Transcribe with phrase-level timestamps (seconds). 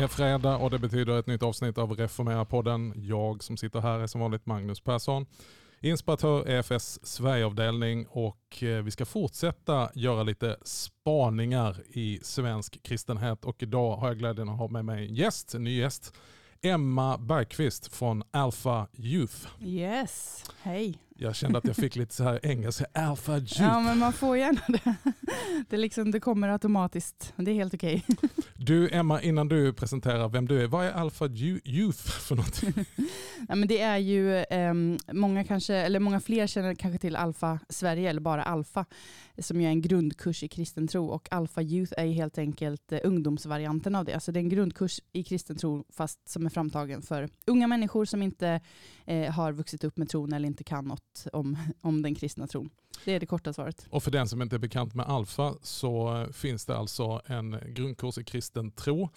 [0.00, 2.92] Det är fredag och det betyder ett nytt avsnitt av Reformera-podden.
[2.96, 5.26] Jag som sitter här är som vanligt Magnus Persson,
[5.80, 13.62] inspiratör EFS Sverigeavdelning och eh, vi ska fortsätta göra lite spaningar i svensk kristenhet och
[13.62, 16.14] idag har jag glädjen att ha med mig en gäst, en ny gäst.
[16.62, 19.46] Emma Bergqvist från Alpha Youth.
[19.62, 20.98] Yes, hej.
[21.22, 23.62] Jag kände att jag fick lite så här engelska, Alpha Youth.
[23.62, 24.94] Ja, men man får gärna det.
[25.68, 27.32] Det, liksom, det kommer automatiskt.
[27.36, 28.04] Det är helt okej.
[28.56, 31.26] Du Emma, innan du presenterar vem du är, vad är Alpha
[31.64, 32.84] Youth för någonting?
[33.48, 34.74] Ja, men det är ju eh,
[35.12, 38.84] många, kanske, eller många fler känner kanske till Alfa Sverige, eller bara Alfa,
[39.40, 41.06] som är en grundkurs i kristen tro.
[41.06, 44.14] Och Alpha Youth är helt enkelt eh, ungdomsvarianten av det.
[44.14, 48.04] Alltså det är en grundkurs i kristen tro, fast som är framtagen för unga människor
[48.04, 48.60] som inte
[49.04, 52.70] eh, har vuxit upp med tron eller inte kan något om, om den kristna tron.
[53.04, 53.86] Det är det korta svaret.
[53.90, 57.56] Och för den som inte är bekant med Alfa så eh, finns det alltså en
[57.66, 59.08] grundkurs i kristen tro.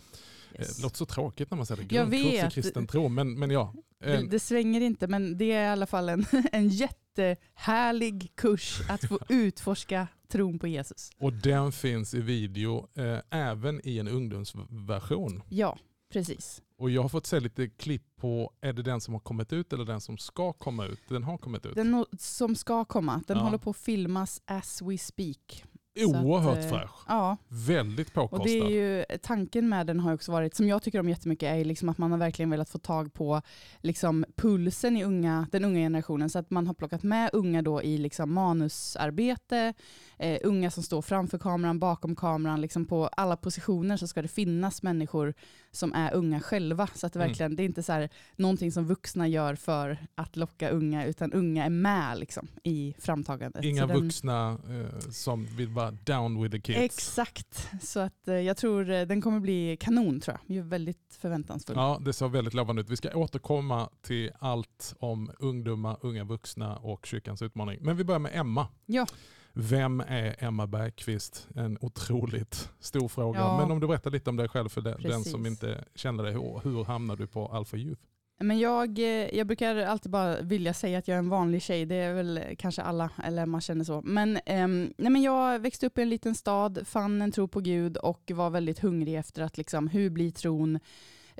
[0.59, 0.77] Yes.
[0.77, 1.87] Det låter så tråkigt när man säger det.
[1.87, 3.73] Grundkurs i kristen tro, men, men ja.
[3.99, 9.07] Det, det, svänger inte, men det är i alla fall en, en jättehärlig kurs att
[9.07, 11.09] få utforska tron på Jesus.
[11.17, 15.43] Och den finns i video eh, även i en ungdomsversion.
[15.49, 15.77] Ja,
[16.13, 16.61] precis.
[16.77, 19.73] Och jag har fått se lite klipp på, är det den som har kommit ut
[19.73, 20.99] eller den som ska komma ut?
[21.09, 21.75] Den har kommit ut.
[21.75, 23.21] Den som ska komma.
[23.27, 23.43] Den ja.
[23.43, 25.63] håller på att filmas as we speak.
[25.95, 27.03] Oerhört att, eh, fräsch.
[27.07, 27.37] Ja.
[27.47, 28.39] Väldigt påkostad.
[28.39, 31.47] Och det är ju, tanken med den har också varit, som jag tycker om jättemycket,
[31.47, 33.41] är liksom att man har verkligen velat få tag på
[33.81, 36.29] liksom pulsen i unga, den unga generationen.
[36.29, 39.73] Så att man har plockat med unga då i liksom manusarbete,
[40.17, 42.61] eh, unga som står framför kameran, bakom kameran.
[42.61, 45.33] Liksom på alla positioner så ska det finnas människor
[45.75, 46.87] som är unga själva.
[46.95, 47.27] Så att det, mm.
[47.27, 47.55] verkligen, mm.
[47.55, 51.65] det är inte så här, någonting som vuxna gör för att locka unga, utan unga
[51.65, 53.63] är med liksom, i framtagandet.
[53.63, 56.79] Inga den, vuxna eh, som vill vara down with the kids.
[56.79, 60.57] Exakt, så att eh, jag tror eh, den kommer bli kanon tror jag.
[60.57, 61.75] Jag är väldigt förväntansfull.
[61.75, 62.89] Ja, det ser väldigt lovande ut.
[62.89, 67.79] Vi ska återkomma till allt om ungdomar, unga vuxna och kyrkans utmaning.
[67.81, 68.67] Men vi börjar med Emma.
[68.85, 69.07] Ja.
[69.53, 71.47] Vem är Emma Bergqvist?
[71.55, 73.39] En otroligt stor fråga.
[73.39, 73.57] Ja.
[73.57, 76.33] Men om du berättar lite om dig själv för den, den som inte känner dig.
[76.33, 78.01] Hur, hur hamnade du på Alpha Youth?
[78.39, 81.85] Men jag, eh, jag brukar alltid bara vilja säga att jag är en vanlig tjej,
[81.85, 84.01] det är väl kanske alla, eller man känner så.
[84.01, 87.59] Men, eh, nej men jag växte upp i en liten stad, fann en tro på
[87.59, 90.79] Gud och var väldigt hungrig efter att liksom, hur blir tron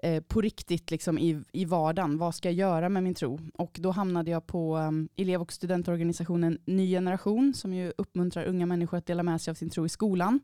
[0.03, 2.17] eh, på riktigt liksom, i, i vardagen?
[2.17, 3.39] Vad ska jag göra med min tro?
[3.53, 8.65] Och då hamnade jag på um, elev och studentorganisationen Ny Generation, som ju uppmuntrar unga
[8.65, 10.39] människor att dela med sig av sin tro i skolan.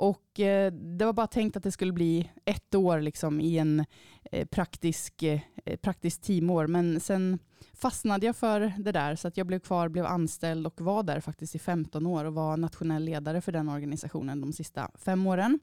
[0.00, 3.84] Och eh, det var bara tänkt att det skulle bli ett år liksom, i en
[4.32, 5.40] eh, praktisk, eh,
[5.82, 7.38] praktisk teamår, men sen
[7.72, 11.20] fastnade jag för det där, så att jag blev kvar, blev anställd och var där
[11.20, 15.60] faktiskt i 15 år och var nationell ledare för den organisationen de sista fem åren.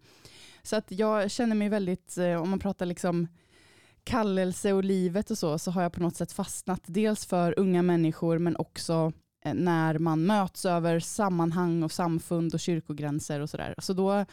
[0.63, 3.27] Så att jag känner mig väldigt, eh, om man pratar liksom
[4.03, 7.81] kallelse och livet och så, så har jag på något sätt fastnat dels för unga
[7.81, 9.11] människor, men också
[9.53, 13.75] när man möts över sammanhang och samfund och kyrkogränser och sådär.
[13.77, 14.25] Så då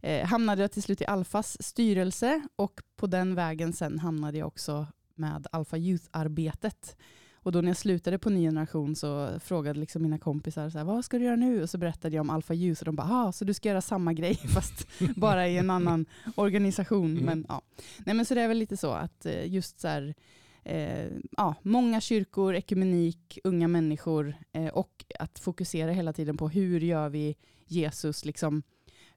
[0.00, 4.48] eh, hamnade jag till slut i Alfas styrelse och på den vägen sen hamnade jag
[4.48, 6.96] också med Alfa Youth-arbetet.
[7.44, 10.84] Och då när jag slutade på Ny Generation så frågade liksom mina kompisar, så här,
[10.84, 11.62] vad ska du göra nu?
[11.62, 13.80] Och så berättade jag om Alfa Youth och de bara, ah, så du ska göra
[13.80, 17.12] samma grej fast bara i en annan organisation.
[17.12, 17.24] Mm.
[17.24, 17.62] Men, ja.
[17.98, 20.14] Nej, men så det är väl lite så att eh, just så här,
[20.64, 21.06] eh,
[21.36, 27.08] ja, många kyrkor, ekumenik, unga människor eh, och att fokusera hela tiden på hur gör
[27.08, 27.36] vi
[27.66, 28.62] Jesus liksom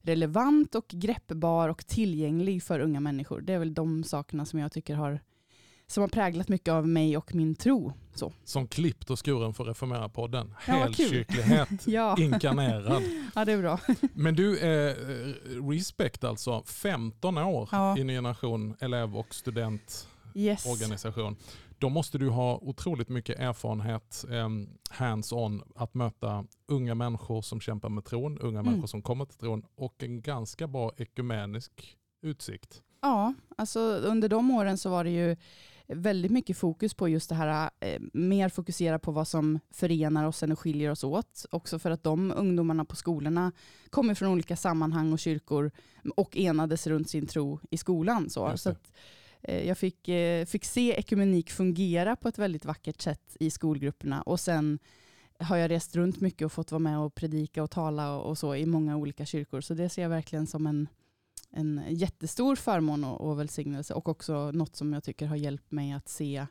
[0.01, 3.41] relevant och greppbar och tillgänglig för unga människor.
[3.41, 5.19] Det är väl de sakerna som jag tycker har
[5.87, 7.93] som har präglat mycket av mig och min tro.
[8.13, 8.33] Så.
[8.43, 10.53] Som klippt och skuren för Reformera-podden.
[10.57, 13.03] Helkyrklighet ja, inkarnerad.
[13.35, 13.79] ja, det är bra.
[14.13, 14.95] Men du, eh,
[15.69, 17.97] Respect alltså, 15 år ja.
[17.97, 20.65] i Ny Generation elev och student yes.
[20.65, 21.35] organisation.
[21.79, 24.49] Då måste du ha otroligt mycket erfarenhet, eh,
[24.89, 28.71] hands-on, att möta unga människor som kämpar med tron, unga mm.
[28.71, 32.81] människor som kommer till tron och en ganska bra ekumenisk utsikt.
[33.01, 35.35] Ja, alltså under de åren så var det ju
[35.87, 40.43] väldigt mycket fokus på just det här, eh, mer fokusera på vad som förenar oss
[40.43, 41.45] än och skiljer oss åt.
[41.51, 43.51] Också för att de ungdomarna på skolorna
[43.89, 45.71] kommer från olika sammanhang och kyrkor
[46.15, 48.29] och enades runt sin tro i skolan.
[48.29, 48.91] Så, så att,
[49.47, 54.21] Eh, jag fick, eh, fick se ekumenik fungera på ett väldigt vackert sätt i skolgrupperna
[54.21, 54.79] och sen
[55.39, 58.55] har jag rest runt mycket och fått vara med och predika och tala och så
[58.55, 59.61] i många olika kyrkor.
[59.61, 60.87] Så det ser jag verkligen som en,
[61.51, 65.91] en jättestor förmån och, och välsignelse och också något som jag tycker har hjälpt mig
[65.91, 66.45] att se,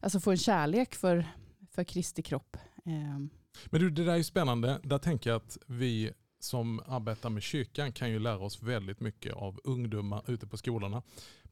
[0.00, 1.24] alltså få en kärlek för,
[1.70, 2.56] för Kristi kropp.
[2.84, 3.30] Ehm.
[3.66, 4.80] Men du, det där är spännande.
[4.82, 9.34] Där tänker jag att vi som arbetar med kyrkan kan ju lära oss väldigt mycket
[9.34, 11.02] av ungdomar ute på skolorna.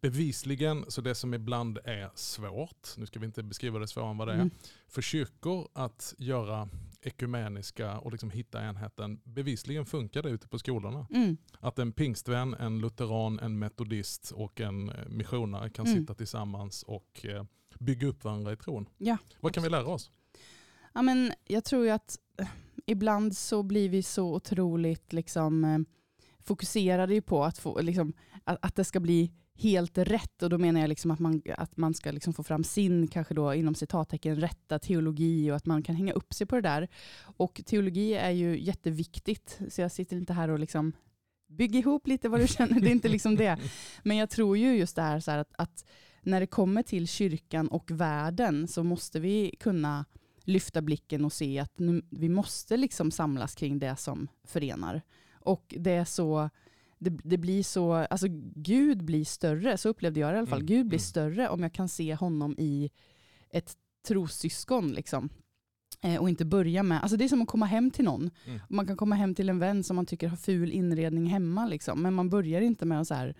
[0.00, 4.16] Bevisligen, så det som ibland är svårt, nu ska vi inte beskriva det svårare än
[4.18, 4.50] vad det är, Mm.
[4.88, 6.68] för kyrkor att göra
[7.00, 11.06] ekumeniska och liksom hitta enheten, bevisligen funkar det ute på skolorna.
[11.10, 11.36] Mm.
[11.60, 15.98] Att en pingstvän, en lutheran, en metodist och en eh, missionare kan Mm.
[16.00, 17.44] sitta tillsammans och eh,
[17.78, 18.88] bygga upp varandra i tron.
[18.98, 20.10] Ja, Vad kan vi lära oss?
[20.92, 22.48] Ja, men jag tror att eh,
[22.86, 25.84] ibland så blir vi så otroligt liksom,
[26.40, 28.12] fokuserade på att, få, liksom,
[28.44, 30.42] att, att det ska bli helt rätt.
[30.42, 33.34] Och då menar jag liksom att man, att man ska liksom få fram sin, kanske
[33.34, 36.88] då inom citattecken, rätta teologi och att man kan hänga upp sig på det där.
[37.20, 40.92] Och teologi är ju jätteviktigt, så jag sitter inte här och liksom
[41.48, 43.58] bygger ihop lite vad du känner, det är inte liksom det.
[44.02, 45.84] Men jag tror ju just det här, så här att, att
[46.22, 50.04] när det kommer till kyrkan och världen så måste vi kunna
[50.44, 55.02] lyfta blicken och se att nu, vi måste liksom samlas kring det som förenar.
[55.32, 56.50] Och det är så,
[56.98, 60.58] det, det blir så, alltså Gud blir större, så upplevde jag det i alla fall.
[60.58, 61.04] Mm, Gud blir mm.
[61.04, 62.90] större om jag kan se honom i
[63.50, 63.76] ett
[64.08, 65.28] trossyskon liksom.
[66.00, 68.30] Eh, och inte börja med, alltså det är som att komma hem till någon.
[68.46, 68.60] Mm.
[68.68, 72.02] Man kan komma hem till en vän som man tycker har ful inredning hemma liksom.
[72.02, 73.34] Men man börjar inte med att så här,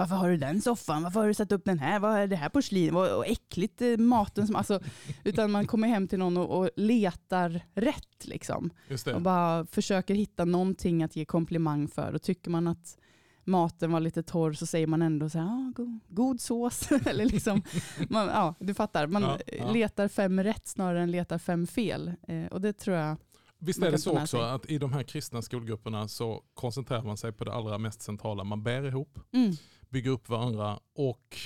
[0.00, 1.02] varför har du den soffan?
[1.02, 2.00] Varför har du satt upp den här?
[2.00, 2.94] Vad är det här porslin?
[2.94, 4.80] Vad vad äckligt eh, maten som, alltså,
[5.24, 8.70] utan man kommer hem till någon och, och letar rätt liksom.
[9.14, 12.14] Och bara försöker hitta någonting att ge komplimang för.
[12.14, 12.98] Och tycker man att
[13.44, 16.92] maten var lite torr så säger man ändå så här, ah, god, god sås.
[17.06, 17.62] Eller liksom,
[18.08, 19.06] man, ja, du fattar.
[19.06, 19.70] Man Ja, ja.
[19.70, 22.12] letar fem rätt snarare än letar fem fel.
[22.28, 23.16] Eh, och det tror jag,
[23.62, 27.32] Visst är det så också att i de här kristna skolgrupperna så koncentrerar man sig
[27.32, 28.44] på det allra mest centrala.
[28.44, 29.52] Man bär ihop, mm,
[29.90, 31.36] bygger upp varandra och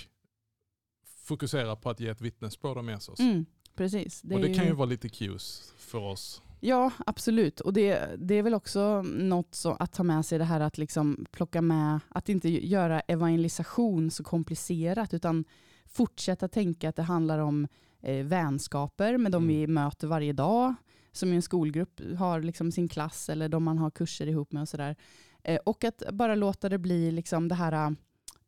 [1.25, 3.21] fokuserar på att ge ett vittnesbörd med oss.
[3.21, 4.23] mm, precis.
[4.23, 6.43] och det är kan ju vara lite cues för oss.
[6.61, 7.61] Ja, absolut.
[7.61, 10.79] Och det, det är väl också något så att ta med sig det här att
[10.79, 15.45] liksom plocka med, att inte göra evangelisation så komplicerat, utan
[15.87, 17.69] fortsätta tänka att det handlar om
[18.03, 19.57] eh, vänskaper med de Mm.
[19.57, 20.75] vi möter varje dag,
[21.13, 24.63] som i en skolgrupp har liksom sin klass eller de man har kurser ihop med
[24.63, 24.97] och sådär.
[25.43, 27.95] Eh, och att bara låta det bli liksom det här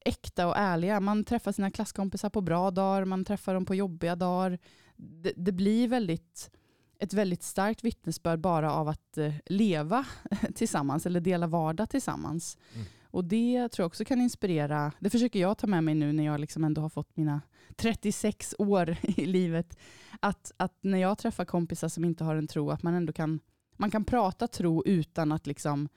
[0.07, 1.01] äkta och ärliga.
[1.01, 4.59] Man träffar sina klasskompisar på bra dagar, man träffar dem på jobbiga dagar.
[4.97, 6.51] Det, det blir väldigt
[6.99, 10.07] ett väldigt starkt vittnesbörd bara av att eh, leva
[10.55, 12.59] tillsammans eller dela vardag tillsammans.
[12.75, 12.87] Mm.
[13.03, 16.25] Och det tror jag också kan inspirera, det försöker jag ta med mig nu när
[16.25, 17.41] jag liksom ändå har fått mina
[17.77, 19.79] 36 år i livet,
[20.21, 23.41] att, att när jag träffar kompisar som inte har en tro, att man ändå kan,
[23.77, 25.89] man kan prata tro utan att liksom,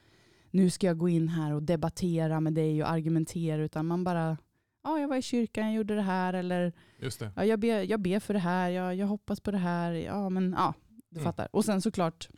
[0.52, 4.38] nu ska jag gå in här och debattera med dig och argumentera, utan man bara,
[4.84, 6.74] ja jag var i kyrkan, jag gjorde det här, eller
[7.20, 7.32] det.
[7.36, 9.92] ja, jag, ber, jag ber för det här, jag, jag hoppas på det här.
[9.92, 10.74] Ja, men ja,
[11.10, 11.24] du Mm.
[11.24, 11.48] fattar.
[11.52, 12.30] Och sen såklart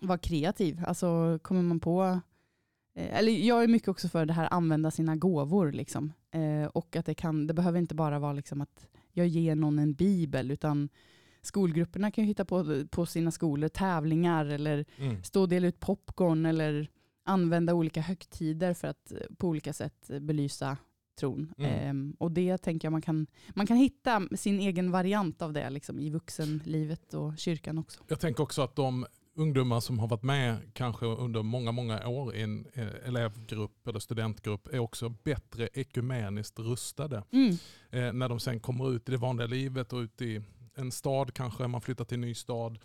[0.00, 0.82] vara kreativ.
[0.86, 2.20] Alltså kommer man på,
[2.94, 5.72] eh, eller jag är mycket också för det här använda sina gåvor.
[5.72, 6.12] Liksom.
[6.30, 9.78] Eh, och att det, kan, det behöver inte bara vara liksom att jag ger någon
[9.78, 10.88] en bibel, utan
[11.42, 15.22] skolgrupperna kan ju hitta på, på sina skolor tävlingar eller Mm.
[15.24, 16.88] stå och dela ut popcorn eller
[17.28, 20.76] använda olika högtider för att eh, på olika sätt eh, belysa
[21.18, 21.54] tron.
[21.58, 21.70] Mm.
[21.72, 25.70] Ehm, och det tänker jag man kan, man kan hitta sin egen variant av det
[25.70, 28.00] liksom, i vuxenlivet och kyrkan också.
[28.08, 32.34] Jag tänker också att de ungdomar som har varit med kanske under många, många år
[32.34, 37.22] i en eh, elevgrupp eller studentgrupp är också bättre ekumeniskt rustade.
[37.32, 37.56] Mm.
[37.90, 40.42] Eh, när de sen kommer ut i det vanliga livet och ut i
[40.74, 42.78] en stad kanske, man flyttar till en ny stad.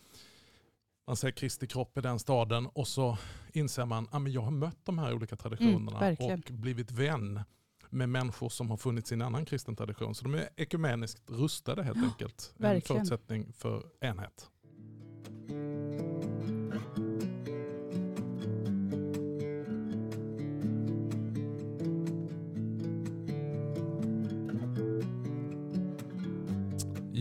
[1.07, 3.17] Man ser Kristi kropp i den staden och så
[3.53, 7.41] inser man att jag har mött de här olika traditionerna Mm, och blivit vän
[7.89, 10.15] med människor som har funnits i en annan kristen tradition.
[10.15, 12.53] Så de är ekumeniskt rustade helt enkelt.
[12.57, 12.81] En verkligen.
[13.05, 14.49] förutsättning för enhet.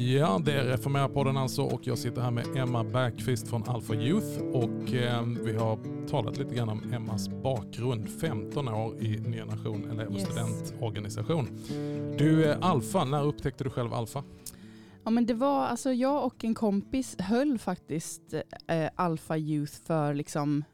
[0.03, 4.39] Ja, det är Reformera-podden alltså och jag sitter här med Emma Bergqvist från Alpha Youth
[4.53, 9.91] och eh, vi har talat lite grann om Emmas bakgrund, 15 år i Nya Nation
[9.91, 10.23] elev och Yes.
[10.29, 11.49] studentorganisation.
[12.19, 14.25] Du är Alfa, när upptäckte du själv Alfa?
[15.05, 18.35] Ja, men det var, alltså jag och en kompis höll faktiskt
[18.69, 20.65] eh, Alpha Youth för liksom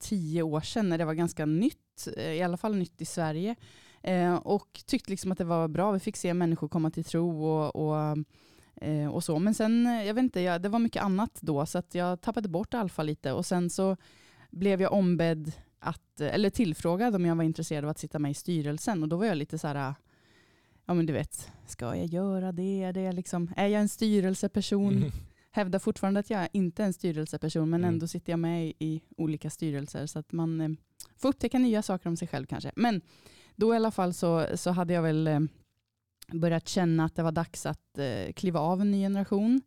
[0.00, 3.54] tio år sedan när det var ganska nytt, eh, i alla fall nytt i Sverige.
[4.02, 7.44] Eh, och tyckte liksom att det var bra, vi fick se människor komma till tro
[7.46, 8.18] och, och,
[8.80, 9.38] eh, och så.
[9.38, 12.20] Men sen, eh, jag vet inte, jag, det var mycket annat då så att jag
[12.20, 13.96] tappade bort Alpha lite och sen så
[14.50, 18.34] blev jag ombedd att, eller tillfrågad om jag var intresserad av att sitta med i
[18.34, 19.94] styrelsen och då var jag lite så här,
[20.86, 22.82] ja men du vet, ska jag göra det?
[22.82, 25.10] Är, det liksom, är jag en styrelseperson Mm.
[25.50, 27.94] hävdar fortfarande att jag inte är en styrelseperson men Mm.
[27.94, 30.68] ändå sitter jag med i, i olika styrelser så att man eh,
[31.16, 32.72] får upptäcka nya saker om sig själv kanske.
[32.76, 33.00] Men
[33.56, 35.40] då i alla fall så, så hade jag väl eh,
[36.32, 39.62] börjat känna att det var dags att eh, kliva av en ny generation.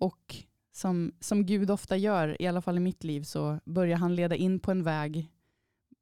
[0.00, 0.36] Och
[0.72, 4.36] som, som Gud ofta gör, i alla fall i mitt liv, så börjar han leda
[4.36, 5.30] in på en väg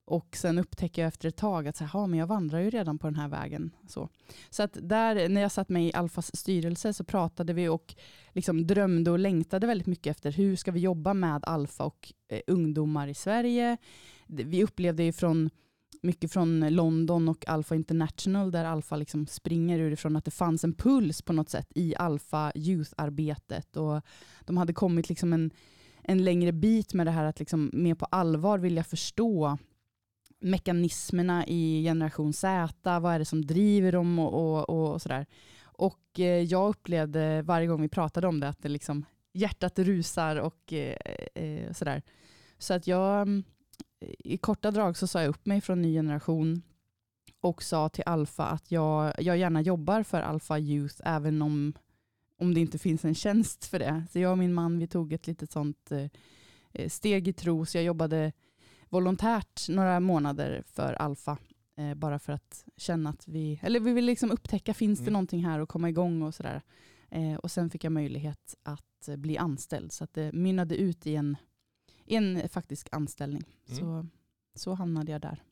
[0.08, 2.98] och sen upptäcker jag efter ett tag att så här, men jag vandrar ju redan
[2.98, 3.70] på den här vägen.
[3.88, 4.08] Så,
[4.50, 7.94] så att där, när jag satt med i Alfas styrelse så pratade vi och
[8.32, 12.40] liksom drömde och längtade väldigt mycket efter hur ska vi jobba med Alfa och eh,
[12.46, 13.76] ungdomar i Sverige.
[14.26, 15.50] Vi upplevde ju från
[16.02, 20.75] mycket från London och Alfa International där Alfa liksom springer urifrån att det fanns en
[20.75, 24.00] puls på något sätt i Alfa Youth-arbetet och
[24.45, 25.50] de hade kommit liksom en,
[26.02, 29.59] en längre bit med det här att liksom mer på allvar vilja förstå
[30.40, 35.26] mekanismerna i generation Z, vad är det som driver dem och, och, och sådär.
[35.62, 40.37] Och eh, jag upplevde varje gång vi pratade om det att det liksom, hjärtat rusar
[40.37, 40.97] och eh,
[41.35, 42.02] eh sådär.
[42.59, 43.45] Så att jag, mm,
[44.00, 46.62] i korta drag så sa jag upp mig från ny generation
[47.40, 51.72] och sa till Alfa att jag, jag gärna jobbar för Alfa Youth även om,
[52.38, 54.04] om det inte finns en tjänst för det.
[54.12, 56.06] Så jag och min man vi tog ett litet sånt eh,
[56.72, 58.32] eh, steg i tro så jag jobbade
[58.88, 61.38] volontärt några månader för Alfa.
[61.76, 65.12] Eh, bara för att känna att vi, eller vi vill liksom upptäcka, finns det Mm.
[65.12, 66.62] någonting här och komma igång och sådär.
[67.10, 71.14] Eh, och sen fick jag möjlighet att bli anställd så att det mynnade ut i
[71.16, 71.36] en,
[72.08, 73.42] en faktisk anställning.
[73.68, 73.78] Mm.
[73.78, 74.06] Så,
[74.54, 75.42] så hamnade jag där.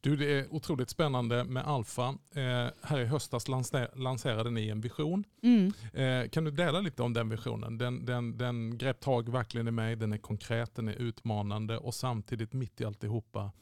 [0.00, 2.08] Du, det är otroligt spännande med Alfa.
[2.34, 5.24] Eh, här i höstas lanser- lanserade ni en vision.
[5.42, 5.72] Mm.
[5.92, 7.78] Eh, kan du dela lite om den visionen?
[7.78, 11.94] Den, den, den grep tag verkligen i mig, den är konkret, den är utmanande och
[11.94, 13.52] samtidigt mitt i alltihopa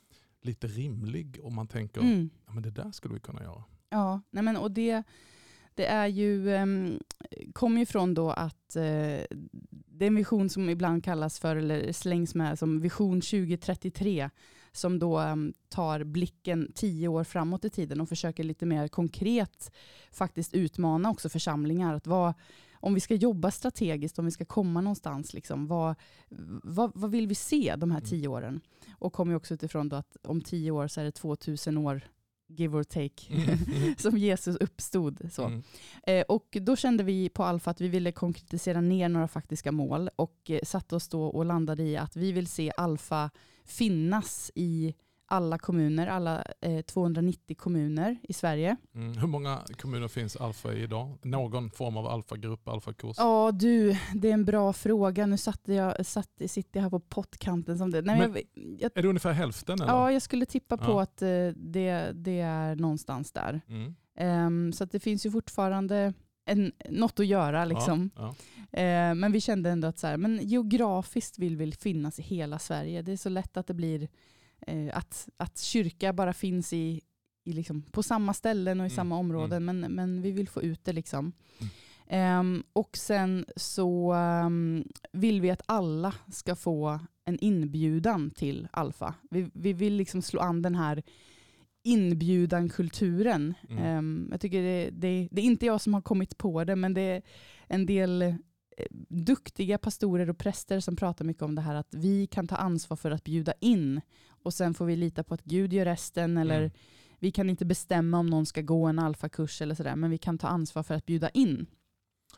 [0.42, 2.30] lite rimlig om man tänker, Mm.
[2.46, 3.64] ja, men det där skulle vi kunna göra.
[3.90, 5.02] Ja, nej men, och det,
[5.78, 6.98] det är ju, um,
[7.52, 8.82] kommer ju från då att eh,
[9.86, 14.30] det är en vision som ibland kallas för, eller slängs med som vision 2033,
[14.72, 19.72] som då em, tar blicken tio år framåt i tiden och försöker lite mer konkret
[20.12, 21.94] faktiskt utmana också församlingar.
[21.94, 22.34] Att vad,
[22.72, 25.94] om vi ska jobba strategiskt, om vi ska komma någonstans, liksom, vad,
[26.62, 28.10] vad, vad vill vi se de här Mm.
[28.10, 28.60] tio åren?
[28.90, 32.02] Och kommer också utifrån då att om tio år så är det 2000 år,
[32.48, 33.22] give or take,
[33.98, 35.32] som Jesus uppstod.
[35.32, 35.44] Så.
[35.44, 35.62] Mm.
[36.06, 40.10] Eh, och då kände vi på Alfa att vi ville konkretisera ner några faktiska mål
[40.16, 43.30] och eh, satte oss då och landade i att vi vill se Alfa
[43.64, 44.94] finnas i
[45.30, 48.76] alla kommuner, alla eh, 290 kommuner i Sverige.
[48.94, 49.16] Mm.
[49.18, 51.18] Hur många kommuner finns Alfa i idag?
[51.22, 53.16] Någon form av alfagrupp, alfakurs?
[53.18, 55.26] Ja du, det är en bra fråga.
[55.26, 58.02] Nu satt jag, satt, sitter jag här på pottkanten som det.
[58.02, 58.42] Nej, Men- jag,
[58.80, 59.80] jag, Är det ungefär hälften?
[59.80, 59.92] Eller?
[59.92, 61.02] ja, jag skulle tippa på Ja.
[61.02, 63.60] att eh, det, det är någonstans där.
[63.68, 63.94] Mm.
[64.16, 66.12] Ehm, så det finns ju fortfarande
[66.44, 67.64] en, något att göra.
[67.64, 68.10] Liksom.
[68.16, 68.34] Ja,
[68.72, 72.58] Eh, men vi kände ändå att så här, men geografiskt vill vi finnas i hela
[72.58, 73.02] Sverige.
[73.02, 74.08] Det är så lätt att det blir
[74.92, 77.00] att, att kyrka bara finns i,
[77.44, 79.64] i liksom, på samma ställen och i Mm, samma områden.
[79.64, 80.92] Men, men vi vill få ut det.
[80.92, 81.32] liksom.
[81.58, 81.70] Mm.
[82.10, 89.14] Ehm, och sen så ehm, vill vi att alla ska få en inbjudan till Alfa.
[89.30, 91.02] Vi, vi vill liksom slå an den här
[91.82, 93.54] inbjudan-kulturen.
[93.68, 93.84] Mm.
[93.84, 96.94] Ehm, jag tycker det, det, det är inte jag som har kommit på det, men
[96.94, 97.22] det är
[97.66, 98.34] en del eh,
[99.08, 102.96] duktiga pastorer och präster som pratar mycket om det här att vi kan ta ansvar
[102.96, 106.58] för att bjuda in och sen får vi lita på att Gud gör resten eller
[106.60, 106.70] Mm.
[107.18, 110.38] vi kan inte bestämma om någon ska gå en alfakurs eller sådär, men vi kan
[110.38, 111.66] ta ansvar för att bjuda in.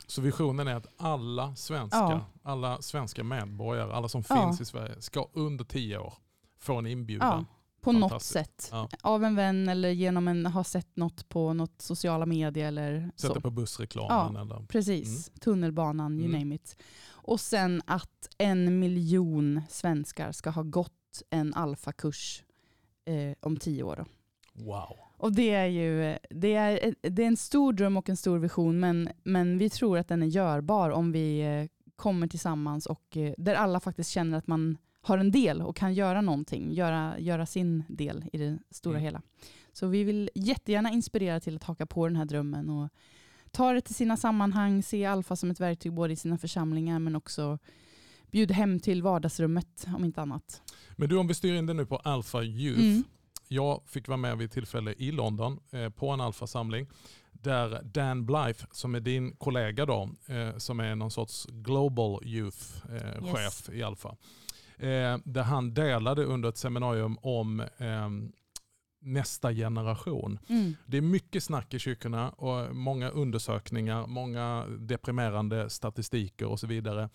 [0.06, 2.26] Så visionen är att alla svenskar, Ja.
[2.42, 4.46] alla svenska medborgare, alla som Ja.
[4.46, 6.14] finns i Sverige ska under tio år
[6.58, 7.46] få en inbjudan.
[7.50, 8.68] Ja, på något sätt.
[8.72, 8.88] Ja.
[9.02, 13.34] Av en vän eller genom en, ha sett något på något sociala medier eller Sätta
[13.34, 13.40] så.
[13.40, 14.36] på bussreklamen.
[14.42, 16.40] Eller, Precis, tunnelbanan, you Mm.
[16.40, 16.76] name it.
[17.10, 22.42] Och sen att en miljon svenskar ska ha gått en alfakurs
[23.04, 23.96] eh, om tio år.
[23.96, 24.04] Då.
[24.64, 24.96] wow.
[25.16, 28.80] Och det är ju det är, det är en stor dröm och en stor vision,
[28.80, 33.34] men, men vi tror att den är görbar om vi eh, kommer tillsammans och eh,
[33.38, 37.46] där alla faktiskt känner att man har en del och kan göra någonting, göra, göra
[37.46, 39.04] sin del i det stora Mm.
[39.04, 39.22] hela.
[39.72, 42.88] Så vi vill jättegärna inspirera till att haka på den här drömmen och
[43.50, 47.16] ta det till sina sammanhang, se Alfa som ett verktyg både i sina församlingar men
[47.16, 47.58] också
[48.30, 50.62] bjud hem till vardagsrummet om inte annat.
[50.96, 52.80] Men du om vi styr in det nu på Alpha Youth.
[52.80, 53.04] Mm.
[53.48, 56.86] Jag fick vara med vid ett tillfälle i London eh, på en alfasamling
[57.32, 63.68] där Dan Blythe som är din kollega då, eh, som är någon sorts Global Youth-chef
[63.68, 63.68] Yes.
[63.72, 64.16] i Alfa.
[64.80, 68.32] Eh, där han delade under ett seminarium om ehm,
[69.00, 70.38] nästa generation.
[70.48, 70.76] Mm.
[70.86, 77.08] Det är mycket snack i kyrkorna och många undersökningar, många deprimerande statistiker och så vidare.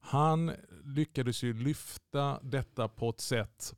[0.00, 0.52] Han
[0.84, 3.74] lyckades ju lyfta detta på ett sätt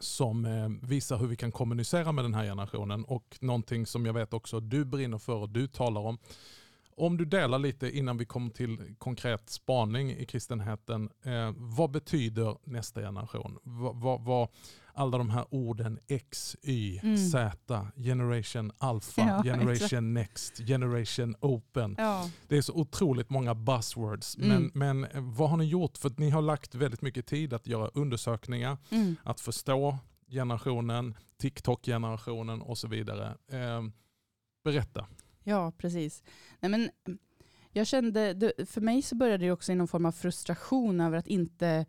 [0.00, 4.12] som eh, visar hur vi kan kommunicera med den här generationen och någonting som jag
[4.12, 6.18] vet också du brinner för och du talar om.
[6.96, 11.10] Om du delar lite innan vi kommer till konkret spaning i kristenheten.
[11.22, 13.58] Eh, vad betyder nästa generation?
[13.62, 14.48] Vad, vad, vad,
[14.92, 17.16] alla de här orden X, Y, Mm.
[17.16, 20.02] Z, generation alpha, Ja, generation exakt.
[20.02, 21.94] next, generation open.
[21.98, 22.30] Ja.
[22.48, 24.36] Det är så otroligt många buzzwords.
[24.36, 24.48] Mm.
[24.48, 24.70] Men,
[25.00, 25.98] men eh, vad har ni gjort?
[25.98, 29.16] För ni har lagt väldigt mycket tid att göra undersökningar, Mm.
[29.22, 29.98] att förstå
[30.30, 33.36] generationen, TikTok-generationen och så vidare.
[33.52, 33.82] Eh,
[34.64, 35.06] berätta.
[35.44, 36.22] Ja, precis.
[36.60, 36.90] Nej, men,
[37.72, 41.26] jag kände, för mig så började det också i någon form av frustration över att
[41.26, 41.86] inte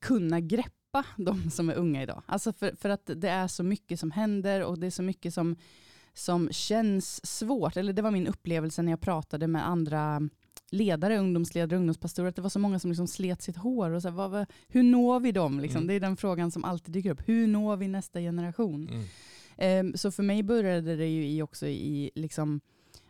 [0.00, 2.22] kunna greppa de som är unga idag.
[2.26, 5.34] Alltså för, för att det är så mycket som händer och det är så mycket
[5.34, 5.56] som,
[6.14, 7.76] som känns svårt.
[7.76, 10.28] Eller det var min upplevelse när jag pratade med andra
[10.70, 13.90] ledare, ungdomsledare, ungdomspastorer, att det var så många som liksom slet sitt hår.
[13.90, 15.60] Och så här, vad, hur når vi dem?
[15.60, 15.78] Liksom?
[15.78, 15.88] Mm.
[15.88, 17.28] Det är den frågan som alltid dyker upp.
[17.28, 18.88] Hur når vi nästa generation?
[18.88, 19.04] Mm.
[19.56, 22.60] Ehm, så för mig började det ju i också i liksom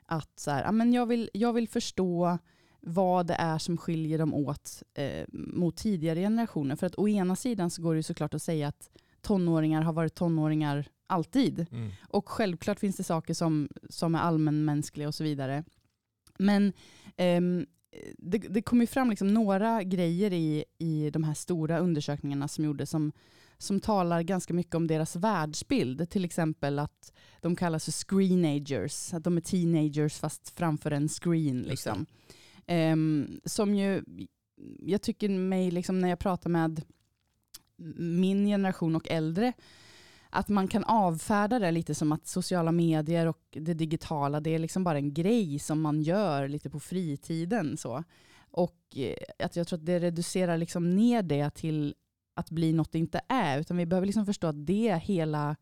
[0.06, 2.38] att så här, ja, men jag, vill, jag vill förstå
[2.80, 6.76] vad det är som skiljer dem åt eh, mot tidigare generationer.
[6.76, 10.14] För att å ena sidan så går det såklart att säga att tonåringar har varit
[10.14, 11.66] tonåringar alltid.
[11.70, 11.90] Mm.
[12.08, 15.64] Och självklart finns det saker som, som är allmänmänskliga och så vidare.
[16.38, 16.72] Men
[17.16, 17.66] ehm,
[18.18, 22.64] det, det kom ju fram liksom några grejer i, i de här stora undersökningarna som
[22.64, 23.12] gjordes som,
[23.58, 26.10] som talar ganska mycket om deras världsbild.
[26.10, 31.62] Till exempel att de kallas för screenagers, att de är teenagers fast framför en screen.
[31.62, 32.06] Liksom.
[32.66, 34.04] Ehm, som ju,
[34.78, 36.82] jag tycker mig liksom när jag pratar med
[37.98, 39.52] min generation och äldre,
[40.30, 44.58] att man kan avfärda det lite som att sociala medier och det digitala, det är
[44.58, 47.76] liksom bara en grej som man gör lite på fritiden.
[47.76, 48.04] Så.
[48.50, 51.94] Och eh, att jag tror att det reducerar liksom ner det till
[52.34, 55.56] att bli något det inte är, utan vi behöver liksom förstå att det är hela,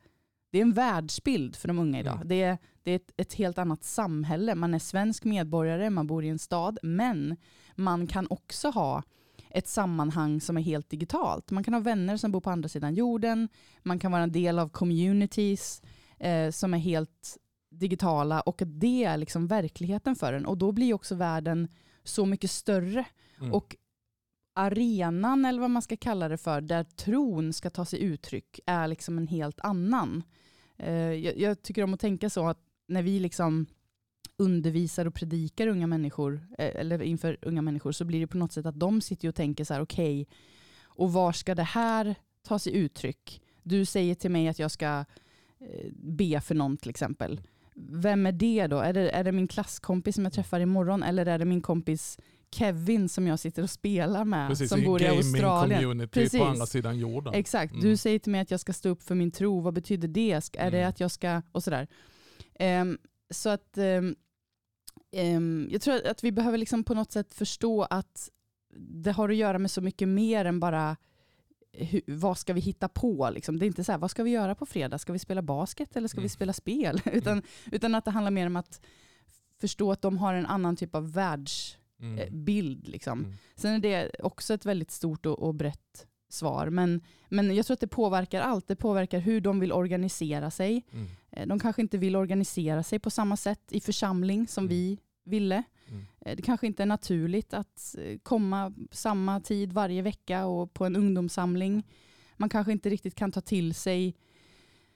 [0.50, 2.16] det är en världsbild för de unga idag.
[2.16, 2.28] Mm.
[2.28, 4.54] Det är, det är ett, ett helt annat samhälle.
[4.54, 7.36] Man är svensk medborgare, man bor i en stad, men
[7.74, 9.02] man kan också ha
[9.50, 11.50] ett sammanhang som är helt digitalt.
[11.50, 13.48] Man kan ha vänner som bor på andra sidan jorden,
[13.82, 15.82] man kan vara en del av communities
[16.18, 17.38] eh, som är helt
[17.70, 20.46] digitala och det är liksom verkligheten för en.
[20.46, 21.68] Och då blir också världen
[22.04, 23.04] så mycket större.
[23.40, 23.52] Mm.
[23.52, 23.76] Och
[24.54, 28.88] arenan, eller vad man ska kalla det för, där tron ska ta sig uttryck, är
[28.88, 30.22] liksom en helt annan.
[30.76, 33.66] Eh, jag, jag tycker om att tänka så att när vi liksom
[34.36, 38.52] undervisar och predikar unga människor, eh, eller inför unga människor, så blir det på något
[38.52, 40.28] sätt att de sitter och tänker så här, okej,
[40.84, 43.42] och var ska det här ta sig uttryck?
[43.62, 45.04] Du säger till mig att jag ska
[45.58, 47.40] eh, be för någon till exempel.
[47.74, 48.78] Vem är det då?
[48.78, 52.18] Är det, är det min klasskompis som jag träffar imorgon eller är det min kompis
[52.54, 56.08] Kevin som jag sitter och spelar med Precis, som bor i Australien?
[56.08, 56.40] Precis.
[56.40, 57.34] på andra sidan jorden.
[57.34, 57.84] Exakt, Mm.
[57.84, 60.32] du säger till mig att jag ska stå upp för min tro, vad betyder det?
[60.58, 60.88] Är det Mm.
[60.88, 61.86] att jag ska, och sådär.
[62.54, 62.98] Ehm,
[63.30, 64.14] så att ehm,
[65.12, 68.28] ehm, jag tror att vi behöver liksom på något sätt förstå att
[68.76, 70.96] det har att göra med så mycket mer än bara
[71.78, 73.30] hu, vad ska vi hitta på?
[73.34, 73.58] Liksom.
[73.58, 74.98] Det är inte så här, vad ska vi göra på fredag?
[74.98, 76.22] Ska vi spela basket eller ska Mm.
[76.22, 77.00] vi spela spel?
[77.12, 78.80] utan, utan att det handlar mer om att
[79.60, 81.12] förstå att de har en annan typ av
[82.02, 82.16] Mm.
[82.16, 82.88] världsbild.
[82.88, 83.18] Liksom.
[83.24, 83.32] Mm.
[83.54, 86.70] Sen är det också ett väldigt stort och, och brett svar.
[86.70, 88.68] Men, men jag tror att det påverkar allt.
[88.68, 90.82] Det påverkar hur de vill organisera sig.
[90.92, 91.06] Mm.
[91.30, 94.68] Eh, De kanske inte vill organisera sig på samma sätt i församling som Mm.
[94.76, 95.62] vi ville.
[95.88, 96.06] Mm.
[96.20, 100.84] Eh, Det kanske inte är naturligt att eh, komma samma tid varje vecka och på
[100.84, 101.82] en ungdomssamling.
[102.36, 104.14] Man kanske inte riktigt kan ta till sig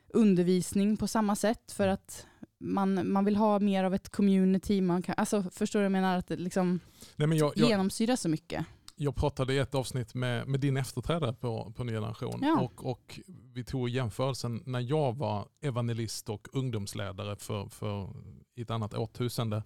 [0.09, 2.27] undervisning på samma sätt för att
[2.61, 4.81] man, man vill ha mer av ett community.
[4.81, 6.19] Man kan, alltså, förstår du jag menar?
[6.19, 6.81] Att det liksom
[7.16, 8.64] Nej, men jag, jag, genomsyrar så mycket.
[8.97, 12.61] jag pratade i ett avsnitt med, med din efterträdare på, på Ny Generation Ja.
[12.61, 13.21] och, och
[13.55, 18.09] vi tog jämförelsen när jag var evangelist och ungdomsledare för, för
[18.57, 19.62] i ett annat årtusende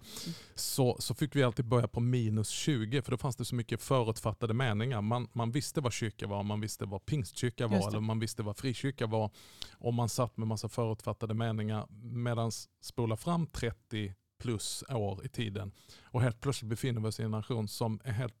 [0.55, 3.81] så, så fick vi alltid börja på minus 20 för då fanns det så mycket
[3.81, 5.01] förutfattade meningar.
[5.01, 8.57] Man, man visste vad kyrka var, man visste vad pingstkyrka var eller man visste vad
[8.57, 9.31] frikyrka var
[9.77, 12.51] och man satt med massa förutfattade meningar medan
[12.81, 15.71] spola fram 30 plus år i tiden
[16.03, 18.35] och helt plötsligt befinner vi oss i en nation som är helt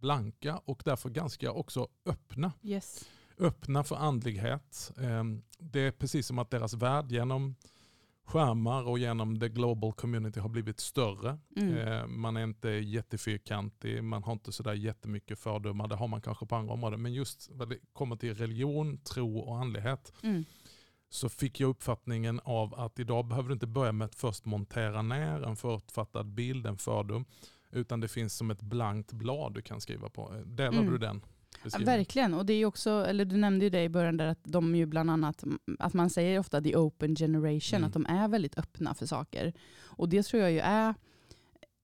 [0.00, 2.52] blanka och därför ganska också öppna.
[2.62, 3.04] Yes.
[3.38, 4.92] Öppna för andlighet.
[5.00, 7.54] Ehm, Det är precis som att deras värld genom
[8.24, 11.38] skärmar och genom the global community har blivit större.
[11.56, 11.78] Mm.
[11.78, 15.88] Eh, Man är inte jättefyrkantig, man har inte sådär jättemycket fördomar.
[15.88, 17.02] Det har man kanske på andra områden.
[17.02, 20.44] Men just när det kommer till religion, tro och andlighet Mm.
[21.08, 25.02] så fick jag uppfattningen av att idag behöver du inte börja med att först montera
[25.02, 27.24] ner en förutfattad bild, en fördom,
[27.70, 30.42] utan det finns som ett blankt blad du kan skriva på.
[30.44, 30.90] Delar Mm.
[30.92, 31.20] du den?
[31.72, 34.40] Ja, verkligen, och det är också, eller du nämnde ju det i början där att
[34.44, 35.44] de ju bland annat,
[35.78, 37.86] att man säger ofta the open generation, Mm.
[37.86, 39.52] att de är väldigt öppna för saker.
[39.84, 40.94] Och det tror jag ju är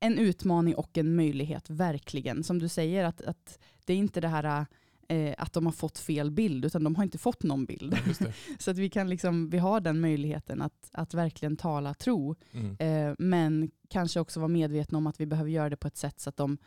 [0.01, 2.45] en utmaning och en möjlighet, verkligen.
[2.45, 4.67] Som du säger, att, att det är inte det här
[5.09, 7.99] eh, att de har fått fel bild, utan de har inte fått någon bild.
[8.21, 8.27] Ja.
[8.59, 12.77] Så att vi, kan liksom, vi har den möjligheten att, att verkligen tala tro, Mm.
[13.09, 16.21] eh, men kanske också vara medvetna om att vi behöver göra det på ett sätt
[16.21, 16.59] så att, de,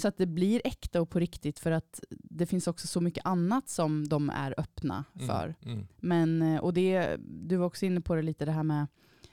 [0.00, 3.26] så att det blir äkta och på riktigt, för att det finns också så mycket
[3.26, 5.54] annat som de är öppna för.
[5.62, 5.74] Mm.
[5.74, 5.86] Mm.
[5.96, 8.86] Men, eh, och det, du var också inne på det lite, det här med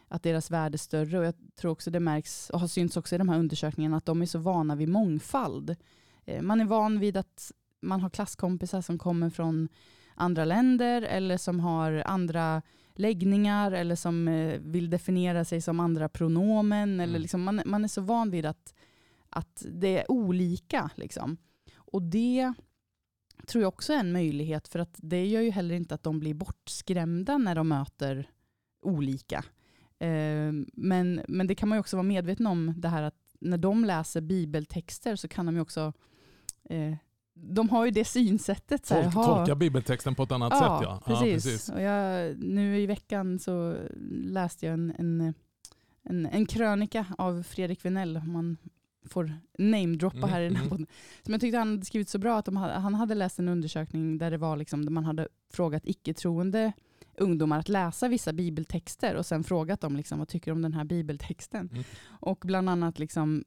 [0.08, 1.20] att deras värde är större.
[1.20, 4.06] Och jag tror också det märks, och har synts också i de här undersökningarna, att
[4.06, 5.76] de är så vana vid mångfald.
[6.26, 7.52] Eh, Man är van vid att
[7.82, 9.70] man har klasskompisar som kommer från
[10.16, 12.62] andra länder eller som har andra
[12.96, 17.00] läggningar eller som eh, vill definiera sig som andra pronomen.
[17.00, 17.22] Eller Mm.
[17.22, 18.74] liksom, man, man är så van vid att,
[19.36, 20.90] att det är olika.
[20.96, 21.38] Liksom.
[21.76, 22.54] Och det
[23.48, 26.20] tror jag också är en möjlighet för att det gör ju heller inte att de
[26.20, 28.30] blir bortskrämda när de möter
[28.82, 29.44] olika.
[30.00, 33.58] Eh, men, men det kan man ju också vara medveten om det här att när
[33.58, 35.94] de läser bibeltexter så kan de ju också
[36.70, 36.96] eh,
[37.36, 38.86] de har ju det synsättet.
[38.86, 40.90] Så här, Tolk, "Jaha, tolka bibeltexten på ett annat ja, sätt.
[40.90, 41.46] Ja, Precis.
[41.46, 41.70] Ja, precis.
[41.70, 43.76] Och jag, nu i veckan så
[44.12, 45.34] läste jag en, en,
[46.04, 48.58] en, en krönika av Fredrik Vinell, om man
[49.10, 50.70] får namedroppa Mm, här i den här mm.
[50.70, 50.88] podden.
[51.24, 53.50] Som jag tyckte han hade skrivit så bra, att de hade, han hade läst en
[53.50, 56.74] undersökning där, det var liksom, där man hade frågat icke-troende
[57.18, 60.74] ungdomar att läsa vissa bibeltexter och sen frågat dem liksom, vad tycker du om den
[60.74, 61.70] här bibeltexten.
[61.72, 61.84] Mm.
[62.08, 63.44] Och bland annat liksom,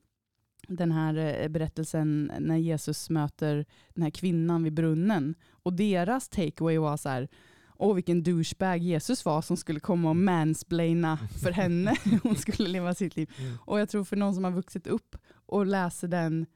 [0.68, 5.34] den här eh, berättelsen när Jesus möter den här kvinnan vid brunnen.
[5.50, 7.28] Och deras takeaway var så här,
[7.76, 11.96] åh vilken douchebag Jesus var som skulle komma och mansplaina för henne.
[12.22, 13.30] Hon skulle leva sitt liv.
[13.38, 13.58] Mm.
[13.64, 15.16] Och jag tror för någon som har vuxit upp
[15.48, 16.46] och läser den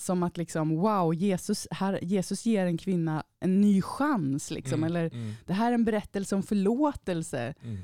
[0.00, 4.50] som att liksom, wow, Jesus, här, Jesus ger en kvinna en ny chans.
[4.50, 4.74] Liksom.
[4.84, 7.54] Mm, Eller mm, det här är en berättelse om förlåtelse.
[7.62, 7.76] mm,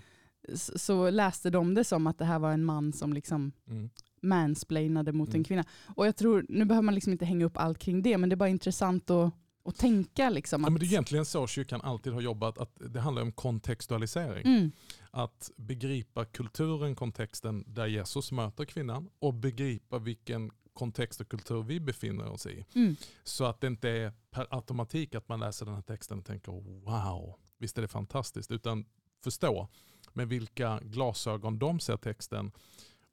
[0.48, 3.90] S- Så läste de det som att det här var en man som liksom mm.
[4.22, 5.40] mansplainade mot Mm.
[5.40, 5.64] en kvinna.
[5.96, 8.34] Och jag tror, nu behöver man liksom inte hänga upp allt kring det, men det
[8.34, 9.32] är bara intressant att,
[9.64, 10.30] att tänka.
[10.30, 13.22] Liksom, Ja, att, men det är egentligen så kyrkan alltid har jobbat, att det handlar
[13.22, 14.46] om kontextualisering.
[14.46, 14.72] mm,
[15.10, 21.80] Att begripa kulturen, kontexten där Jesus möter kvinnan och begripa vilken kontext och kultur vi
[21.80, 22.66] befinner oss i.
[22.74, 26.24] mm, Så att det inte är per automatik att man läser den här texten och
[26.24, 26.52] tänker
[26.84, 28.50] wow, visst är det fantastiskt.
[28.50, 28.84] Utan
[29.24, 29.68] förstå
[30.12, 32.52] med vilka glasögon de ser texten.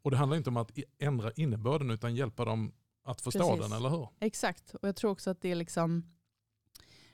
[0.02, 2.72] Och det handlar inte om att ändra innebörden utan hjälpa dem
[3.04, 3.70] att förstå Precis.
[3.70, 4.08] den, eller hur?
[4.20, 6.04] exakt, och jag tror också att det är liksom,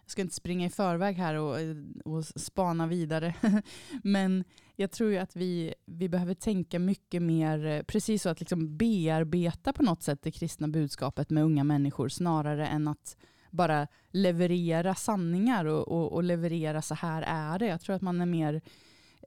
[0.06, 3.36] jag ska inte springa i förväg här och, eh, och spana vidare,
[4.04, 4.44] men
[4.76, 8.78] jag tror ju att vi, vi behöver tänka mycket mer, eh, precis så att liksom
[8.78, 13.18] bearbeta på något sätt det kristna budskapet med unga människor snarare än att
[13.52, 17.68] bara leverera sanningar och, och, och leverera så här är det.
[17.68, 18.62] Jag tror att man är mer,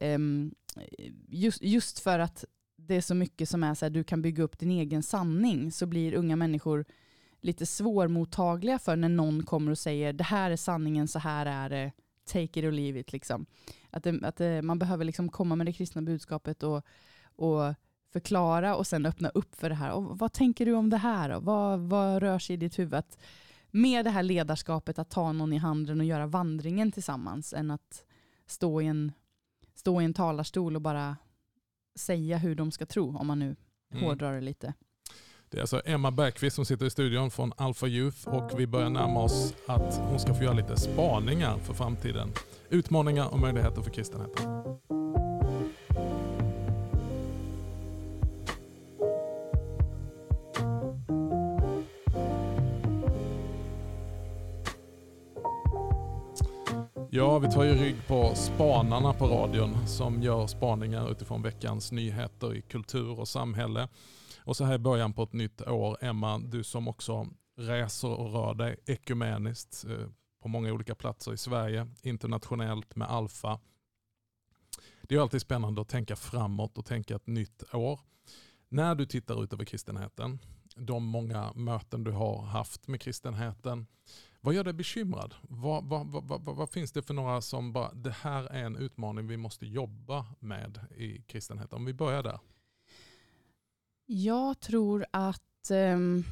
[0.00, 0.54] um,
[1.28, 2.44] just, just för att
[2.76, 5.72] det är så mycket som är så här, du kan bygga upp din egen sanning,
[5.72, 6.84] så blir unga människor
[7.40, 11.68] lite svårmottagliga för när någon kommer och säger det här är sanningen, så här är
[11.68, 11.92] det,
[12.24, 13.12] take it or leave it.
[13.12, 13.46] Liksom.
[13.90, 16.86] Att, det, att det, man behöver liksom komma med det kristna budskapet och,
[17.36, 17.74] och
[18.12, 19.90] förklara och sen öppna upp för det här.
[19.90, 21.30] Och vad tänker du om det här?
[21.30, 22.94] Och vad, vad rör sig i ditt huvud?
[22.94, 23.18] Att
[23.70, 28.04] med det här ledarskapet att ta någon i handen och göra vandringen tillsammans än att
[28.46, 29.12] stå i en,
[29.74, 31.16] stå i en talarstol och bara
[31.94, 33.56] säga hur de ska tro, om man nu
[33.90, 34.04] Mm.
[34.04, 34.74] hårdrar det lite.
[35.50, 38.90] Det är alltså Emma Bergqvist som sitter i studion från Alpha Youth och vi börjar
[38.90, 42.32] närma oss att hon ska få göra lite spaningar för framtiden.
[42.70, 44.44] Utmaningar och möjligheter för kristenheten.
[57.10, 62.54] Ja, vi tar ju rygg på spanarna på radion som gör spaningar utifrån veckans nyheter
[62.54, 63.88] i kultur och samhälle.
[64.48, 68.32] Och så här i början på ett nytt år, Emma, du som också reser och
[68.32, 70.08] rör dig ekumeniskt eh,
[70.42, 73.60] på många olika platser i Sverige, internationellt med Alfa.
[75.02, 78.00] Det är alltid spännande att tänka framåt och tänka ett nytt år.
[78.68, 80.38] När du tittar ut över kristenheten,
[80.76, 83.86] de många möten du har haft med kristenheten,
[84.40, 85.34] vad gör dig bekymrad?
[85.42, 88.76] Vad, vad, vad, vad, vad finns det för några som bara, det här är en
[88.76, 91.76] utmaning vi måste jobba med i kristenheten?
[91.76, 92.38] Om vi börjar där.
[94.10, 96.24] Jag tror att ehm,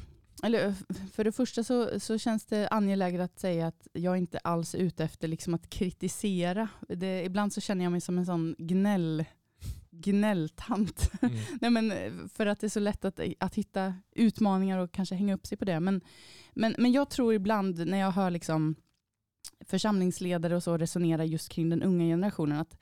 [0.43, 0.73] eller
[1.13, 4.79] för det första så, så känns det angeläget att säga att jag inte alls är
[4.79, 6.69] ute efter liksom att kritisera.
[6.89, 9.25] Det, ibland så känner jag mig som en sån gnäll,
[9.91, 11.11] gnälltant.
[11.21, 11.37] Mm.
[11.61, 15.33] Nej, men för att det är så lätt att, att hitta utmaningar och kanske hänga
[15.33, 15.79] upp sig på det.
[15.79, 16.01] Men,
[16.53, 18.75] men, men jag tror ibland när jag hör liksom
[19.59, 22.77] församlingsledare och så resonera just kring den unga generationen att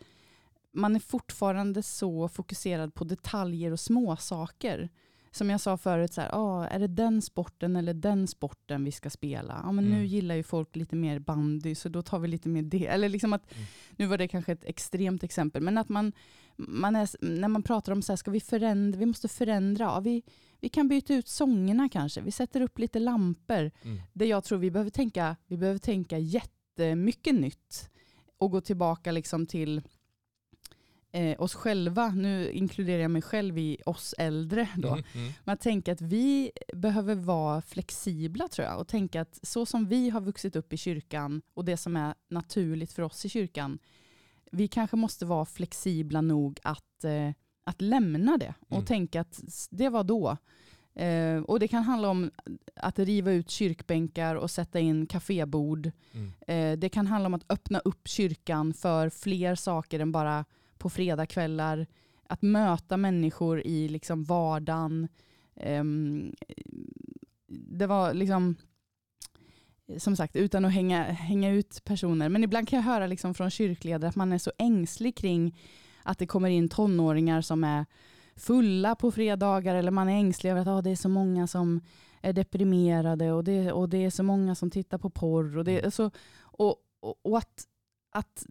[0.75, 4.89] man är fortfarande så fokuserad på detaljer och småsaker
[5.35, 8.91] som jag sa förut, så här, oh, är det den sporten eller den sporten vi
[8.91, 9.61] ska spela?
[9.63, 9.97] Ja, men mm.
[9.97, 12.87] Nu gillar ju folk lite mer bandy, så då tar vi lite mer det.
[12.87, 13.65] Eller liksom att, mm.
[13.95, 16.11] Nu var det kanske ett extremt exempel, men att man,
[16.55, 19.99] man är, när man pratar om så här, ska vi förändra, vi måste förändra, ja,
[19.99, 20.23] vi,
[20.59, 23.71] vi kan byta ut sångerna kanske, vi sätter upp lite lampor.
[23.81, 24.01] Mm.
[24.13, 27.89] Det jag tror vi behöver tänka, vi behöver tänka jättemycket nytt
[28.37, 29.81] och gå tillbaka liksom till
[31.15, 35.33] eh, oss själva, nu inkluderar jag mig själv i oss äldre då, mm, mm.
[35.43, 39.85] men att tänka att vi behöver vara flexibla tror jag och tänka att så som
[39.85, 43.79] vi har vuxit upp i kyrkan och det som är naturligt för oss i kyrkan,
[44.51, 47.31] vi kanske måste vara flexibla nog att, eh,
[47.63, 48.85] att lämna det och mm.
[48.85, 50.37] tänka att det var då.
[50.95, 52.31] Eh, och det kan handla om
[52.75, 55.91] att riva ut kyrkbänkar och sätta in kafébord.
[56.11, 56.33] Mm.
[56.47, 60.45] Eh, det kan handla om att öppna upp kyrkan för fler saker än bara
[60.77, 61.87] på fredagskvällar.
[62.27, 65.07] Att möta människor i liksom vardagen.
[65.65, 66.35] Um,
[67.47, 68.55] det var liksom,
[69.97, 72.29] som sagt, utan att hänga, hänga ut personer.
[72.29, 75.57] Men ibland kan jag höra liksom från kyrkledare att man är så ängslig kring
[76.03, 77.85] att det kommer in tonåringar som är
[78.35, 81.81] fulla på fredagar eller man är ängslig över att ah, det är så många som
[82.21, 85.57] är deprimerade och det, och det är så många som tittar på porr.
[85.57, 85.85] Och, det, mm.
[85.85, 87.63] alltså, och, och, och att,
[88.11, 88.45] att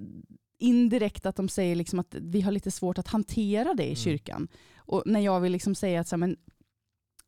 [0.58, 3.96] indirekt att de säger liksom att vi har lite svårt att hantera det i mm.
[3.96, 4.48] kyrkan.
[4.76, 6.36] Och när jag vill liksom säga att så här, men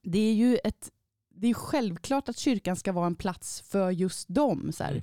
[0.03, 0.91] det är ju ett,
[1.35, 4.73] det är självklart att kyrkan ska vara en plats för just dem.
[4.73, 5.03] Så mm.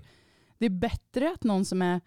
[0.57, 2.01] Det är bättre att någon som är,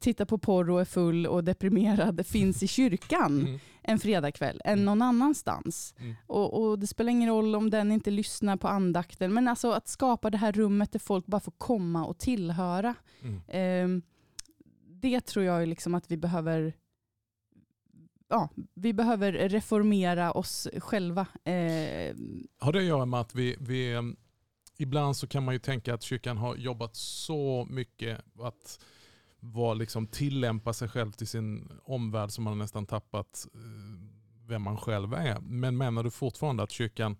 [0.00, 3.58] tittar på porr och är full och deprimerad finns i kyrkan mm.
[3.82, 4.84] en fredagkväll än mm.
[4.84, 5.94] någon annanstans.
[5.98, 6.14] Mm.
[6.26, 9.88] Och, och, Det spelar ingen roll om den inte lyssnar på andakten, men alltså att
[9.88, 12.94] skapa det här rummet där folk bara får komma och tillhöra.
[13.84, 14.02] Um,
[15.00, 16.74] det tror jag liksom att vi behöver
[18.28, 21.26] ja, vi behöver reformera oss själva.
[21.44, 22.16] Eh.
[22.58, 24.16] Har det att göra med att vi, vi, ehm,
[24.76, 28.80] ibland så kan man ju tänka att kyrkan har jobbat så mycket att
[29.40, 33.60] var, liksom tillämpa sig själv till sin omvärld som man nästan tappat eh,
[34.48, 35.40] vem man själv är.
[35.40, 37.16] Men menar du fortfarande att kyrkan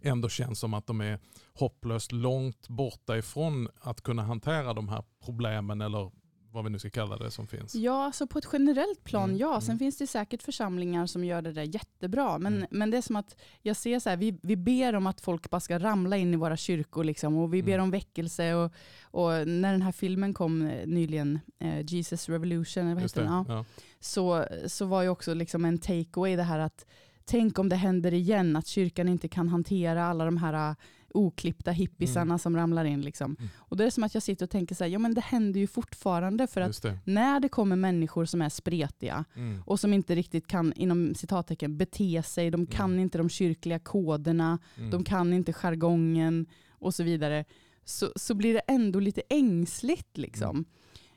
[0.00, 1.18] ändå känns som att de är
[1.54, 6.10] hopplöst långt borta ifrån att kunna hantera de här problemen eller
[6.52, 7.74] vad vi nu ska kalla det som finns?
[7.74, 9.38] Ja, alltså på ett generellt plan mm.
[9.38, 9.60] ja.
[9.60, 9.78] Sen mm.
[9.78, 12.38] finns det säkert församlingar som gör det där jättebra.
[12.38, 12.68] Men, mm.
[12.70, 15.50] men det är som att jag ser så här, vi, vi ber om att folk
[15.50, 17.84] bara ska ramla in i våra kyrkor liksom, och vi ber mm.
[17.84, 18.54] om väckelse.
[18.54, 23.32] Och, och när den här filmen kom eh, nyligen, eh, Jesus Revolution, vad heter den?
[23.32, 23.44] Ja.
[23.48, 23.64] ja.
[24.00, 26.86] Så, så var ju också liksom en takeaway det här att
[27.24, 30.76] tänk om det händer igen, att kyrkan inte kan hantera alla de här
[31.14, 32.38] oklippta hippisarna mm.
[32.38, 33.00] som ramlar in.
[33.00, 33.36] Liksom.
[33.38, 33.50] Mm.
[33.56, 35.60] Och det är som att jag sitter och tänker så här, ja men det händer
[35.60, 36.98] ju fortfarande för att det.
[37.04, 39.62] när det kommer människor som är spretiga mm.
[39.66, 43.00] och som inte riktigt kan, inom citattecken, bete sig, de kan mm.
[43.00, 44.90] inte de kyrkliga koderna, mm.
[44.90, 47.44] de kan inte jargongen och så vidare,
[47.84, 50.18] så, så blir det ändå lite ängsligt.
[50.18, 50.64] Liksom.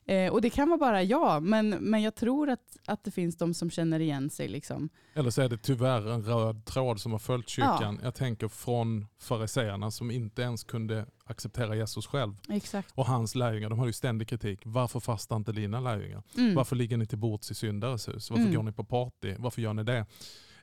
[0.05, 3.37] Eh, och det kan vara bara jag, men, men jag tror att, att det finns
[3.37, 4.47] de som känner igen sig.
[4.47, 4.89] Liksom.
[5.13, 7.97] Eller så är det tyvärr en röd tråd som har följt kyrkan.
[7.99, 8.05] Ja.
[8.05, 12.33] Jag tänker från fariseerna som inte ens kunde acceptera Jesus själv.
[12.49, 12.91] Exakt.
[12.95, 14.61] Och hans lärjungar, de har ju ständig kritik.
[14.65, 16.23] Varför fastar inte dina lärjungar?
[16.37, 16.55] Mm.
[16.55, 18.29] Varför ligger ni till bords i syndares hus?
[18.29, 18.55] Varför mm.
[18.55, 19.35] går ni på party?
[19.37, 20.05] Varför gör ni det?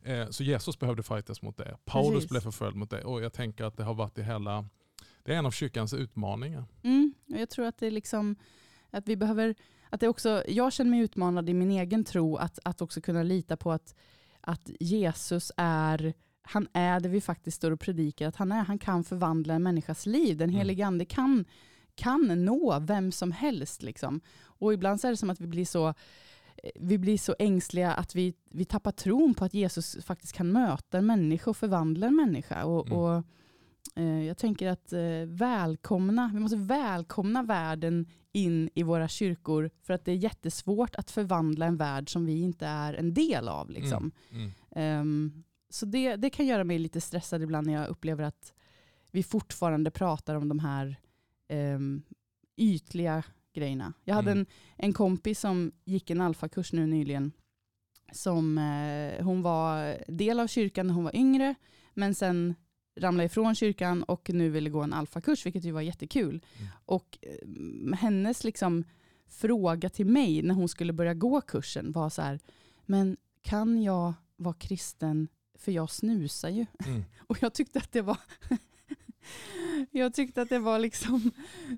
[0.02, 1.76] Eh, så Jesus behövde fightas mot det.
[1.84, 2.30] Paulus Precis.
[2.30, 3.04] blev förföljd mot det.
[3.04, 4.68] Och jag tänker att det har varit i hela,
[5.24, 6.64] det är en av kyrkans utmaningar.
[6.82, 7.14] Mm.
[7.26, 8.36] Jag tror att det är liksom
[8.90, 9.54] att vi behöver,
[9.90, 13.22] att det också, jag känner mig utmanad i min egen tro att, att också kunna
[13.22, 13.94] lita på att,
[14.40, 18.64] att Jesus är han är det vi faktiskt står och predikar att han är.
[18.64, 20.36] Han kan förvandla en människas liv.
[20.36, 20.58] Den mm.
[20.58, 21.44] helige ande kan,
[21.94, 23.82] kan nå vem som helst.
[23.82, 24.20] Liksom.
[24.42, 25.94] Och ibland så är det som att vi blir så
[26.74, 30.98] vi blir så ängsliga att vi, vi tappar tron på att Jesus faktiskt kan möta
[30.98, 32.64] en människa och förvandla en människa.
[32.64, 32.98] Och, mm.
[32.98, 33.24] och
[33.96, 38.06] eh, jag tänker att eh, välkomna, vi måste välkomna världen
[38.44, 42.40] in i våra kyrkor för att det är jättesvårt att förvandla en värld som vi
[42.40, 43.70] inte är en del av.
[43.70, 44.10] Liksom.
[44.30, 44.50] Mm.
[44.70, 45.00] Mm.
[45.00, 48.52] Um, så det, det kan göra mig lite stressad ibland när jag upplever att
[49.10, 50.96] vi fortfarande pratar om de här
[51.48, 52.02] um,
[52.56, 53.22] ytliga
[53.54, 53.92] grejerna.
[54.04, 54.38] Jag hade mm.
[54.76, 57.32] en, en kompis som gick en alfakurs nu nyligen.
[58.12, 61.54] Som, eh, hon var del av kyrkan när hon var yngre,
[61.94, 62.54] men sen
[62.98, 66.44] ramlade ifrån kyrkan och nu ville gå en alfakurs, vilket ju var jättekul.
[66.56, 66.68] Mm.
[66.84, 68.84] Och eh, hennes liksom
[69.28, 72.40] fråga till mig när hon skulle börja gå kursen var så här,
[72.86, 76.66] men kan jag vara kristen för jag snusar ju.
[76.86, 77.04] Mm.
[77.26, 78.18] Och jag tyckte att det var
[79.90, 81.30] jag tyckte att det var liksom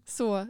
[0.05, 0.49] så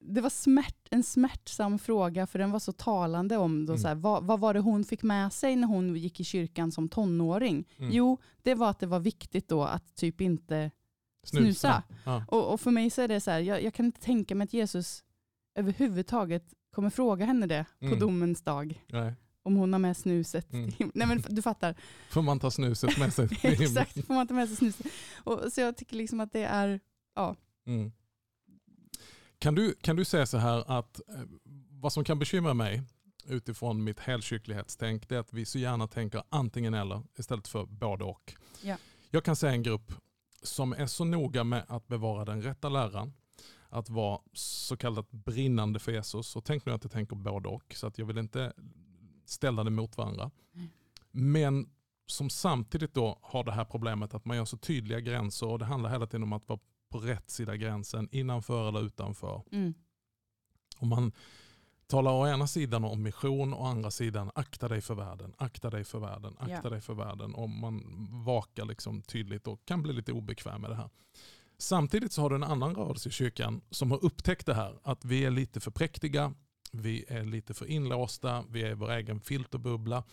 [0.00, 3.82] det var smärt, en smärtsam fråga för den var så talande om då, Mm.
[3.82, 6.72] så här, vad, vad var det hon fick med sig när hon gick i kyrkan
[6.72, 7.64] som tonåring?
[7.78, 7.92] Mm.
[7.92, 10.70] Jo, det var att det var viktigt då att typ inte
[11.26, 11.82] Snusa.
[12.04, 12.24] Ja.
[12.28, 14.44] och, och för mig så är det så här, jag, jag kan inte tänka mig
[14.44, 15.04] att Jesus
[15.54, 17.94] överhuvudtaget kommer fråga henne det Mm.
[17.94, 18.84] på domens dag.
[18.88, 19.14] Nej.
[19.42, 20.52] Om hon har med snuset.
[20.52, 20.70] Mm.
[20.94, 21.74] Nej men du fattar.
[22.10, 23.28] Får man ta snuset med sig?
[23.42, 24.86] Exakt, får man ta med sig snuset.
[25.24, 26.80] Och, så jag tycker liksom att det är,
[27.14, 27.36] ja.
[27.66, 27.92] Mm.
[29.38, 31.22] Kan, du, kan du säga så här att eh,
[31.70, 32.82] vad som kan bekymra mig
[33.24, 38.04] utifrån mitt helkyrklighetstänk det är att vi så gärna tänker antingen eller istället för både
[38.04, 38.34] och.
[38.62, 38.76] Ja.
[39.10, 39.92] Jag kan säga en grupp
[40.42, 43.12] som är så noga med att bevara den rätta läran,
[43.68, 46.36] att vara så kallat brinnande för Jesus.
[46.36, 48.52] Och tänk nu att jag tänker både och, så att jag vill inte
[49.24, 50.30] ställa det mot varandra.
[50.52, 50.68] Nej.
[51.10, 51.70] Men
[52.06, 55.64] som samtidigt då har det här problemet att man gör så tydliga gränser och det
[55.64, 59.42] handlar hela tiden om att vara på rätt sida gränsen, innanför eller utanför.
[59.52, 59.74] Mm.
[60.78, 61.12] Och man
[61.86, 65.70] talar å ena sidan om mission och å andra sidan akta dig för världen, akta
[65.70, 66.70] dig för världen, akta Ja.
[66.70, 67.34] dig för världen.
[67.34, 70.90] Och man vakar liksom tydligt och kan bli lite obekväm med det här.
[71.58, 75.04] Samtidigt så har du en annan rörelse i kyrkan som har upptäckt det här, att
[75.04, 76.34] vi är lite för präktiga,
[76.72, 80.04] vi är lite för inlåsta, vi är vår egen filterbubbla.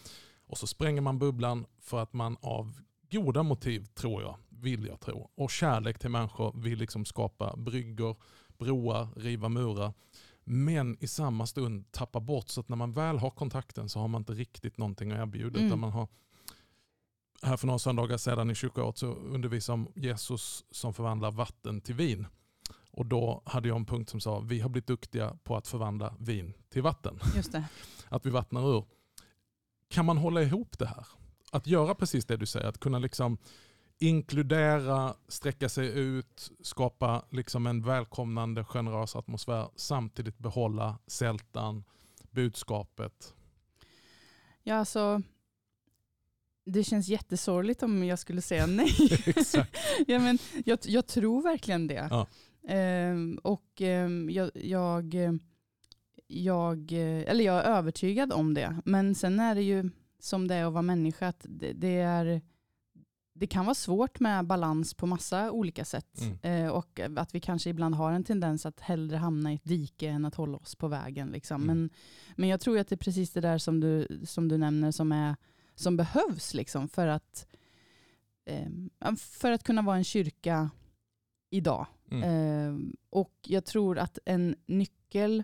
[0.48, 5.00] Och så spränger man bubblan för att man av goda motiv, tror jag, vill jag
[5.00, 8.16] tro, och kärlek till människor vill liksom skapa bryggor,
[8.58, 9.94] broar, riva murar.
[10.44, 14.08] Men i samma stund tappa bort så att när man väl har kontakten så har
[14.08, 15.60] man inte riktigt någonting att erbjuda.
[15.60, 15.68] Mm.
[15.68, 16.08] Utan man har,
[17.42, 21.96] här för några söndagar sedan i kyrkoåret så undervisade om Jesus som förvandlar vatten till
[21.96, 22.28] vin.
[22.92, 26.16] Och då hade jag en punkt som sa vi har blivit duktiga på att förvandla
[26.20, 27.20] vin till vatten.
[27.36, 27.66] Just det.
[28.10, 28.86] Att vi vattnar ur.
[29.88, 31.08] Kan man hålla ihop det här?
[31.52, 33.38] Att göra precis det du säger, att kunna liksom
[34.00, 41.84] inkludera, sträcka sig ut, skapa liksom en välkomnande, generös atmosfär, samtidigt behålla sältan,
[42.32, 43.34] budskapet.
[44.64, 45.22] Ja, alltså,
[46.66, 48.90] det känns jättesorgligt om jag skulle säga nej.
[50.08, 52.08] Ja, men jag, jag tror verkligen det.
[52.10, 52.28] Ja.
[52.68, 55.16] Ehm, och ehm, jag, jag,
[56.28, 58.82] jag, eller jag är övertygad om det.
[58.86, 62.42] Men sen är det ju som det är att vara människa, att det, det, är,
[63.38, 66.22] det kan vara svårt med balans på massa olika sätt.
[66.22, 66.66] Mm.
[66.66, 70.10] Eh, och att vi kanske ibland har en tendens att hellre hamna i ett dike
[70.10, 71.28] än att hålla oss på vägen.
[71.28, 71.64] Liksom.
[71.64, 71.78] Mm.
[71.78, 71.90] Men,
[72.36, 75.12] men jag tror att det är precis det där som du, som du nämner som,
[75.12, 75.36] är,
[75.76, 77.48] som behövs liksom, för, att,
[78.46, 80.70] eh, för att kunna vara en kyrka
[81.50, 81.88] idag.
[82.12, 82.24] Mm.
[82.24, 85.44] Eh, och jag tror att en nyckel,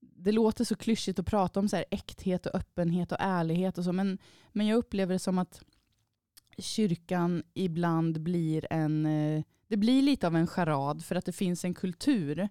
[0.00, 3.84] det låter så klyschigt att prata om så här äkthet och öppenhet och ärlighet och
[3.84, 4.18] så, men,
[4.52, 5.62] men jag upplever det som att
[6.58, 11.64] kyrkan ibland blir en, eh, det blir lite av en charad för att det finns
[11.64, 12.48] en kultur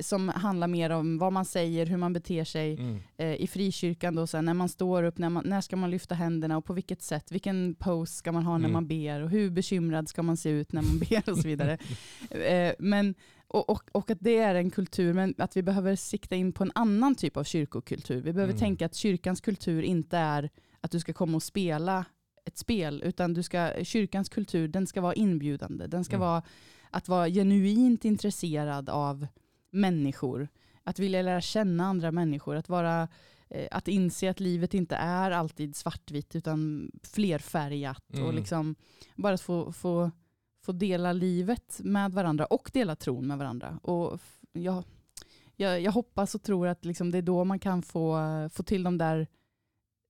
[0.00, 2.74] som handlar mer om vad man säger, hur man beter sig.
[2.74, 2.98] Mm.
[3.16, 6.14] Eh, I frikyrkan då, så när man står upp, när, man, när ska man lyfta
[6.14, 8.72] händerna och på vilket sätt, vilken pose ska man ha när Mm.
[8.72, 11.78] man ber och hur bekymrad ska man se ut när man ber och så vidare.
[12.30, 13.14] eh, men,
[13.46, 16.64] och, och, och att det är en kultur, men att vi behöver sikta in på
[16.64, 18.20] en annan typ av kyrkokultur.
[18.22, 18.60] Vi behöver Mm.
[18.60, 22.04] tänka att kyrkans kultur inte är att du ska komma och spela
[22.44, 25.86] ett spel, utan du ska, kyrkans kultur den ska vara inbjudande.
[25.86, 26.28] Den ska Mm.
[26.28, 26.42] vara
[26.90, 29.26] att vara genuint intresserad av
[29.70, 30.48] människor.
[30.84, 32.56] Att vilja lära känna andra människor.
[32.56, 33.08] Att, vara,
[33.48, 38.12] eh, att inse att livet inte är alltid svartvitt utan flerfärgat.
[38.12, 38.26] Mm.
[38.26, 38.74] Och liksom
[39.16, 40.10] bara att få, få,
[40.62, 43.78] få dela livet med varandra och dela tron med varandra.
[43.82, 44.20] Och
[44.52, 44.84] jag,
[45.56, 48.18] jag, jag hoppas och tror att liksom det är då man kan få,
[48.52, 49.26] få till de där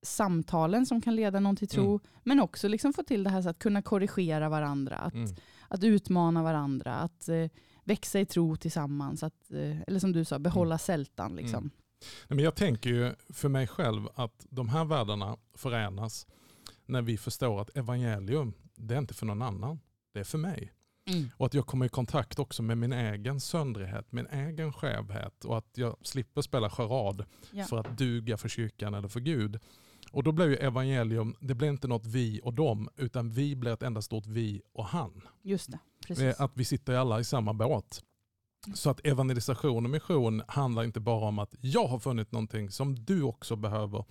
[0.03, 1.87] samtalen som kan leda någon till tro.
[1.91, 2.01] Mm.
[2.25, 4.97] Men också liksom få till det här så att kunna korrigera varandra.
[4.97, 5.35] Att, Mm.
[5.69, 6.95] att utmana varandra.
[6.95, 7.47] Att eh,
[7.85, 9.23] växa i tro tillsammans.
[9.23, 11.37] Att, eh, eller som du sa, behålla sältan.
[11.37, 11.59] Liksom.
[11.59, 11.71] Mm.
[12.29, 16.27] Nej, Men jag tänker ju för mig själv att de här världarna förenas
[16.87, 19.81] när vi förstår att evangelium, det är inte för någon annan.
[20.15, 20.73] Det är för mig.
[21.07, 21.31] Mm.
[21.37, 25.59] Och att jag kommer i kontakt också med min egen söndrighet, min egen skevhet och
[25.59, 27.65] att jag slipper spela charad Ja.
[27.65, 29.59] för att duga för kyrkan eller för Gud.
[30.13, 33.73] Och då blir ju evangelium, det blir inte något vi och dem, utan vi blir
[33.73, 35.23] ett enda stort vi och han.
[35.43, 36.41] Just det, Eh, precis.
[36.41, 38.03] Att vi sitter alla i samma båt.
[38.75, 43.05] Så att evangelisation och mission handlar inte bara om att jag har funnit någonting som
[43.05, 44.05] du också behöver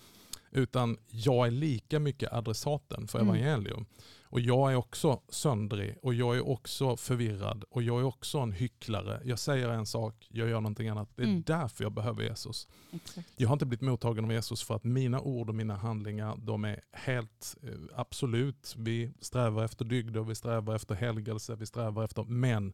[0.51, 3.35] Utan jag är lika mycket adressaten för Mm.
[3.35, 3.85] evangelium.
[4.31, 8.51] Och jag är också söndrig och jag är också förvirrad och jag är också en
[8.51, 9.21] hycklare.
[9.25, 11.09] Jag säger en sak, jag gör någonting annat.
[11.15, 11.43] Det är Mm.
[11.45, 12.67] därför jag behöver Jesus.
[12.91, 13.27] Exakt.
[13.35, 16.65] Jag har inte blivit mottagen av Jesus för att mina ord och mina handlingar, de
[16.65, 18.75] är helt eh, absolut.
[18.77, 22.73] Vi strävar efter dygder, vi strävar efter helgelse, vi strävar efter, men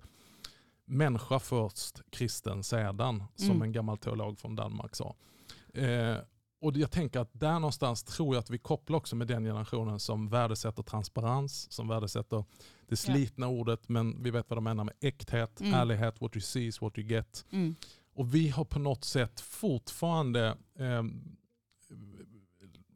[0.85, 3.61] människa först, kristen sedan, som Mm.
[3.61, 5.15] en gammal teolog från Danmark sa.
[5.73, 6.15] Eh,
[6.65, 9.99] och jag tänker att där någonstans tror jag att vi kopplar också med den generationen
[9.99, 12.45] som värdesätter transparens, som värdesätter
[12.87, 15.73] det slitna ordet, men vi vet vad de menar med äkthet, Mm.
[15.73, 17.45] ärlighet, what you see is what you get.
[17.51, 17.75] Mm.
[18.13, 21.03] Och vi har på något sätt fortfarande eh,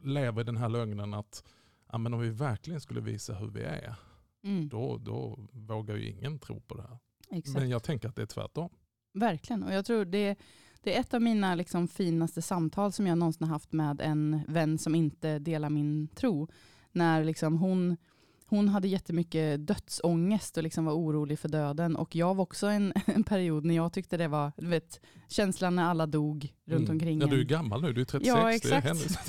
[0.03, 1.43] lever i den här lögnen att
[1.91, 3.95] ja, men om vi verkligen skulle visa hur vi är,
[4.43, 4.69] Mm.
[4.69, 6.97] då, då vågar ju ingen tro på det här.
[7.31, 7.59] Exakt.
[7.59, 8.69] Men jag tänker att det är tvärtom.
[9.13, 9.63] Verkligen.
[9.63, 10.35] Och jag tror det,
[10.83, 14.41] det är ett av mina liksom finaste samtal som jag någonsin har haft med en
[14.47, 16.47] vän som inte delar min tro.
[16.91, 17.97] När liksom hon,
[18.45, 21.95] hon hade jättemycket dödsångest och liksom var orolig för döden.
[21.95, 25.75] Och jag var också en, en period när jag tyckte det var, du vet, känslan
[25.75, 26.91] när alla dog runt Mm.
[26.91, 28.27] omkring Ja, du är gammal nu, du är 36.
[28.27, 28.87] Ja, exakt.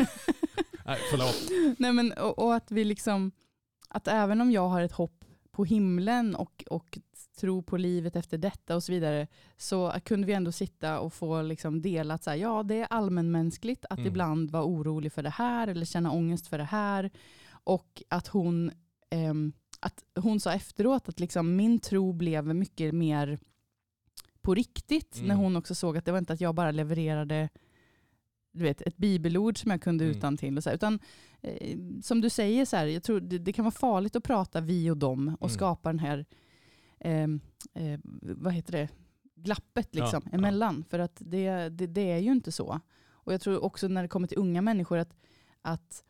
[0.85, 1.51] Nej, förlåt.
[1.79, 3.33] Nej, men, och, och att vi liksom,
[3.89, 6.99] att även om jag har ett hopp på himlen och, och
[7.41, 9.27] tro på livet efter detta och så vidare,
[9.57, 12.87] så kunde vi ändå sitta och få liksom dela att så här, ja, det är
[12.91, 14.09] allmänmänskligt att Mm.
[14.09, 17.11] ibland vara orolig för det här eller känna ångest för det här.
[17.65, 18.71] Och att hon,
[19.11, 23.39] ehm, att hon sa efteråt att liksom min tro blev mycket mer
[24.43, 25.29] på riktigt Mm.
[25.29, 27.49] när hon också såg att det var inte att jag bara levererade
[28.53, 30.17] du vet, ett bibelord som jag kunde Mm.
[30.17, 30.99] utan till och så här, utan
[31.41, 34.61] eh, som du säger, så här, jag tror det, det kan vara farligt att prata
[34.61, 35.55] vi och dem och Mm.
[35.55, 36.25] skapa den här,
[37.01, 37.23] eh,
[37.75, 38.89] eh, vad heter det,
[39.35, 40.39] glappet Ja, liksom, ja.
[40.39, 40.85] emellan.
[40.91, 42.81] För att det, det, det är ju inte så.
[43.11, 45.17] Och jag tror också när det kommer till unga människor att,
[45.63, 46.05] att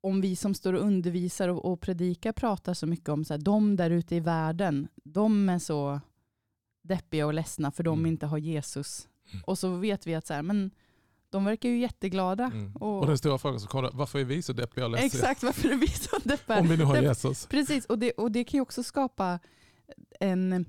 [0.00, 3.38] om vi som står och undervisar och, och predikar pratar så mycket om så här,
[3.40, 6.00] de där ute i världen, de är så
[6.82, 8.06] deppiga och ledsna för de Mm.
[8.06, 9.08] inte har Jesus.
[9.32, 9.44] Mm.
[9.46, 10.70] Och så vet vi att så här, men
[11.30, 12.44] de verkar ju jätteglada.
[12.44, 12.76] Mm.
[12.76, 15.06] Och, Och den stora frågan som kommer, varför är vi så deppiga och ledsna?
[15.06, 16.60] exakt, varför är vi så deppiga?
[16.60, 17.46] Om vi nu har Jesus.
[17.46, 19.38] Precis, och det, och det kan ju också skapa
[20.20, 20.66] en,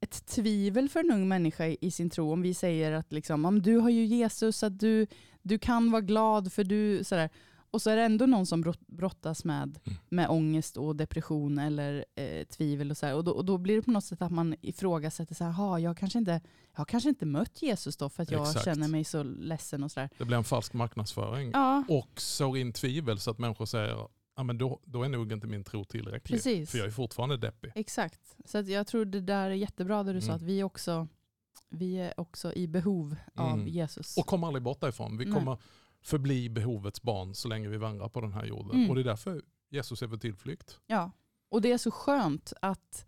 [0.00, 2.32] ett tvivel för en ung människa i, sin tro.
[2.32, 5.06] Om vi säger att liksom, om du har ju Jesus, att du,
[5.42, 7.04] du kan vara glad för du...
[7.04, 7.30] Sådär.
[7.72, 9.98] Och så är det ändå någon som brott- brottas med, Mm.
[10.08, 12.90] med ångest och depression eller eh, tvivel.
[12.90, 13.14] Och, så.
[13.16, 15.78] Och, då, och då blir det på något sätt att man ifrågasätter, så här, "Ha,
[15.78, 16.40] jag, kanske inte,
[16.76, 18.64] jag kanske inte mött Jesus då för att jag Exakt.
[18.64, 19.82] känner mig så ledsen.
[19.84, 20.08] och sådär.
[20.18, 21.50] Det blir en falsk marknadsföring.
[21.52, 24.08] Ja, Och sår in tvivel så att människor säger,
[24.40, 26.36] ja, men då, då är nog inte min tro tillräcklig.
[26.38, 26.70] precis.
[26.70, 27.72] För jag är fortfarande deppig.
[27.74, 28.36] Exakt.
[28.44, 30.36] Så att jag tror det där är jättebra det du sa, Mm.
[30.36, 31.08] att vi, också,
[31.68, 33.68] vi är också i behov av Mm.
[33.68, 34.16] Jesus.
[34.16, 35.18] Och kommer aldrig bort därifrån.
[35.18, 35.34] Vi Nej.
[35.34, 35.58] kommer
[36.02, 38.76] förbli behovets barn så länge vi vandrar på den här jorden.
[38.76, 38.88] Mm.
[38.90, 40.80] Och det är därför Jesus är vår tillflykt.
[40.86, 41.10] Ja.
[41.48, 43.06] och det är så skönt att,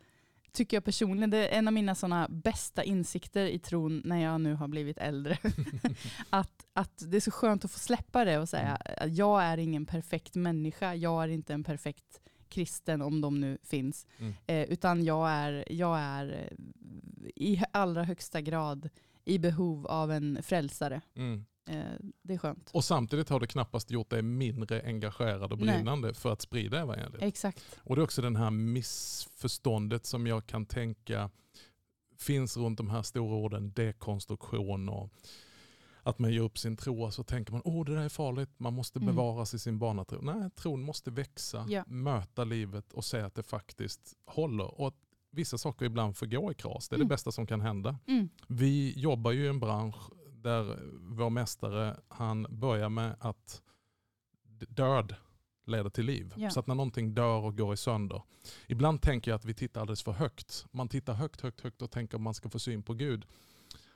[0.52, 4.40] tycker jag personligen, det är en av mina såna bästa insikter i tron när jag
[4.40, 5.38] nu har blivit äldre.
[6.30, 9.10] att, att det är så skönt att få släppa det och säga Mm.
[9.10, 13.58] att jag är ingen perfekt människa, jag är inte en perfekt kristen om de nu
[13.62, 14.06] finns.
[14.18, 14.34] Mm.
[14.46, 16.56] Eh, utan jag är, jag är eh,
[17.36, 18.88] i allra högsta grad
[19.24, 21.00] i behov av en frälsare.
[21.16, 21.44] Mm.
[21.68, 21.82] Eh,
[22.22, 22.70] det är skönt.
[22.74, 25.74] Och samtidigt har det knappast gjort dig mindre engagerad och Nej.
[25.76, 27.22] brinnande för att sprida evangeliet.
[27.22, 27.64] Exakt.
[27.78, 31.30] Och det är också det här missförståndet som jag kan tänka
[32.18, 35.10] finns runt de här stora orden dekonstruktion och
[36.02, 38.50] att man ger upp sin tro och så tänker man åh det där är farligt,
[38.56, 39.06] man måste Mm.
[39.06, 40.20] bevaras i sin barnatro.
[40.22, 41.84] Nej, tron måste växa, Ja.
[41.86, 44.80] möta livet och se att det faktiskt håller.
[44.80, 44.94] Och att
[45.30, 47.08] vissa saker ibland får gå i kras, det är Mm.
[47.08, 47.98] det bästa som kan hända.
[48.06, 48.28] Mm.
[48.48, 49.96] Vi jobbar ju i en bransch
[50.42, 53.62] där vår mästare han börjar med att
[54.68, 55.14] död
[55.66, 56.34] leder till liv.
[56.36, 56.50] Ja.
[56.50, 58.22] Så att när någonting dör och går i sönder.
[58.66, 60.66] Ibland tänker jag att vi tittar alldeles för högt.
[60.70, 63.26] Man tittar högt, högt, högt och tänker att man ska få syn på Gud.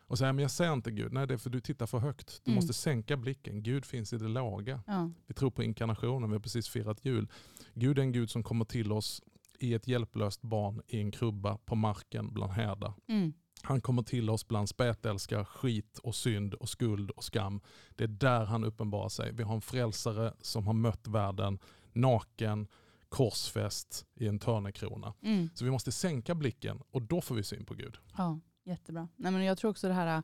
[0.08, 1.12] Och säger men jag ser inte Gud.
[1.12, 2.40] Nej det är för du tittar för högt.
[2.44, 2.54] Du Mm.
[2.56, 3.62] måste sänka blicken.
[3.62, 4.82] Gud finns i det låga.
[4.86, 5.10] Ja.
[5.26, 7.28] Vi tror på inkarnationen, vi har precis firat jul.
[7.74, 9.22] Gud är en Gud som kommer till oss
[9.58, 12.94] i ett hjälplöst barn i en krubba på marken bland härdar.
[13.08, 13.32] Mm.
[13.66, 17.60] Han kommer till oss bland spetälska, skit och synd och skuld och skam.
[17.96, 19.32] Det är där han uppenbarar sig.
[19.32, 21.58] Vi har en frälsare som har mött världen
[21.92, 22.66] naken,
[23.08, 25.14] korsfäst i en törnekrona.
[25.22, 25.50] Mm.
[25.54, 27.96] Så vi måste sänka blicken och då får vi syn på Gud.
[28.16, 29.08] Ja, jättebra.
[29.16, 30.22] Nej, men jag tror också det här,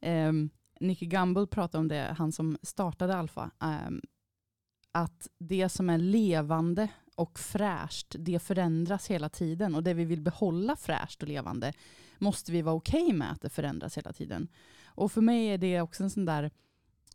[0.00, 0.50] um,
[0.80, 4.00] Nicky Gumbel pratade om det, han som startade Alfa, ehm,
[4.92, 9.74] att det som är levande och fräscht, det förändras hela tiden.
[9.74, 11.72] Och det vi vill behålla fräscht och levande
[12.20, 14.48] måste vi vara okej med att det förändras hela tiden.
[14.84, 16.50] Och för mig är det också en sån där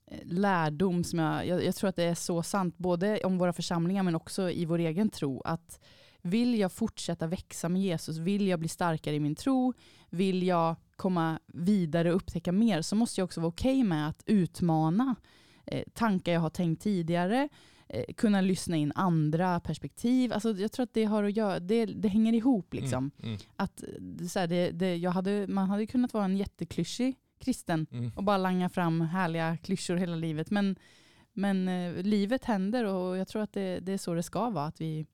[0.07, 3.53] eh, lärdom som jag, jag, jag tror att det är så sant, både om våra
[3.53, 5.79] församlingar men också i vår egen tro, att
[6.21, 9.73] vill jag fortsätta växa med Jesus, vill jag bli starkare i min tro,
[10.09, 14.07] vill jag komma vidare och upptäcka mer, så måste jag också vara okej okay med
[14.07, 15.15] att utmana
[15.65, 17.49] eh, tankar jag har tänkt tidigare,
[18.17, 20.33] kunna lyssna in andra perspektiv.
[20.33, 22.73] Alltså, jag tror att det har att göra, det, det hänger ihop.
[22.73, 23.11] Mm, Liksom.
[23.23, 23.83] mm, Att,
[24.31, 28.11] så här, det, det, jag hade, man hade kunnat vara en jätteklyschig kristen mm.
[28.15, 30.51] och bara langa fram härliga klyschor hela livet.
[30.51, 30.75] Men,
[31.33, 34.65] men eh, livet händer och jag tror att det, det är så det ska vara.
[34.65, 35.05] Att vi,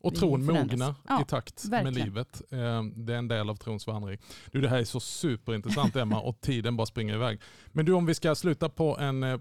[0.00, 2.08] Och tron mognar Ja, i takt med verkligen.
[2.08, 2.42] livet.
[2.52, 4.18] Eh, Det är en del av trons vandring.
[4.52, 7.40] Du, det här är så superintressant Emma och tiden bara springer iväg.
[7.72, 9.38] Men du om vi ska sluta på en, eh,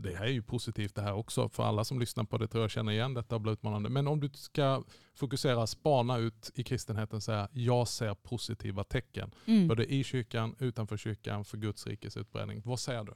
[0.00, 2.64] det här är ju positivt det här också för alla som lyssnar på det tror
[2.64, 3.88] jag känner igen detta och blir utmanande.
[3.88, 4.84] Men om du ska
[5.14, 9.34] fokusera, spana ut i kristenheten och säga jag ser positiva tecken.
[9.46, 9.68] mm.
[9.68, 12.62] Både i kyrkan, utanför kyrkan, för Guds rikes utbredning.
[12.64, 13.12] Vad säger du?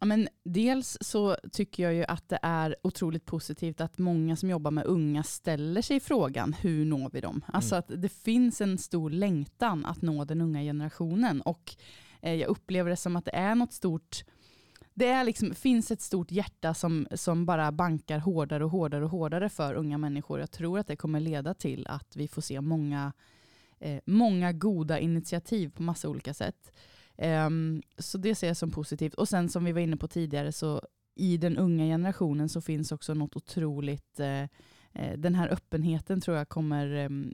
[0.00, 4.50] Ja, men dels så tycker jag ju att det är otroligt positivt att många som
[4.50, 7.44] jobbar med unga ställer sig frågan hur når vi dem?
[7.46, 7.78] Alltså Mm.
[7.78, 11.76] att det finns en stor längtan att nå den unga generationen och
[12.22, 14.24] eh, jag upplever det som att det är något stort
[14.98, 19.10] det är liksom, finns ett stort hjärta som, som bara bankar hårdare och hårdare och
[19.10, 20.40] hårdare för unga människor.
[20.40, 23.12] Jag tror att det kommer leda till att vi får se många,
[23.78, 26.72] eh, många goda initiativ på massa olika sätt.
[27.16, 29.14] Ehm, så det ser jag som positivt.
[29.14, 30.82] Och sen som vi var inne på tidigare så
[31.14, 34.42] i den unga generationen så finns också något otroligt, eh,
[34.92, 37.32] eh, den här öppenheten tror jag kommer, ehm,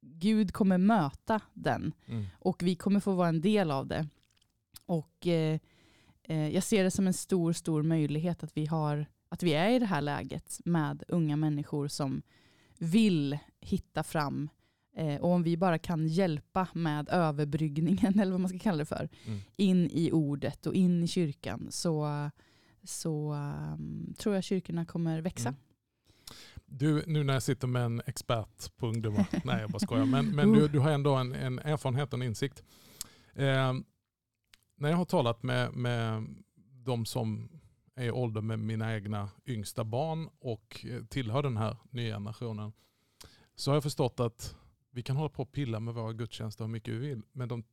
[0.00, 2.24] Gud kommer möta den Mm.
[2.38, 4.08] och vi kommer få vara en del av det.
[4.86, 5.60] Och eh, eh,
[6.36, 9.78] jag ser det som en stor, stor möjlighet att vi, har, att vi är i
[9.78, 12.22] det här läget med unga människor som
[12.78, 14.48] vill hitta fram
[14.96, 18.84] eh, och om vi bara kan hjälpa med överbryggningen, eller vad man ska kalla det
[18.86, 19.40] för, Mm.
[19.56, 22.30] in i ordet och in i kyrkan så,
[22.84, 25.48] så um, tror jag kyrkorna kommer växa.
[25.48, 25.60] Mm.
[26.66, 30.26] Du, nu när jag sitter med en expert på ungdomar, nej jag bara skojar, men,
[30.36, 32.62] men du, du har ändå en, en erfarenhet och en insikt.
[33.34, 33.72] Eh,
[34.82, 36.24] när jag har talat med, med
[36.84, 37.48] de som
[37.94, 42.72] är i ålder med mina egna yngsta barn och eh, tillhör den här nya generationen
[43.54, 44.56] så har jag förstått att
[44.90, 47.64] vi kan hålla på och pilla med våra gudstjänster hur mycket vi vill, men de,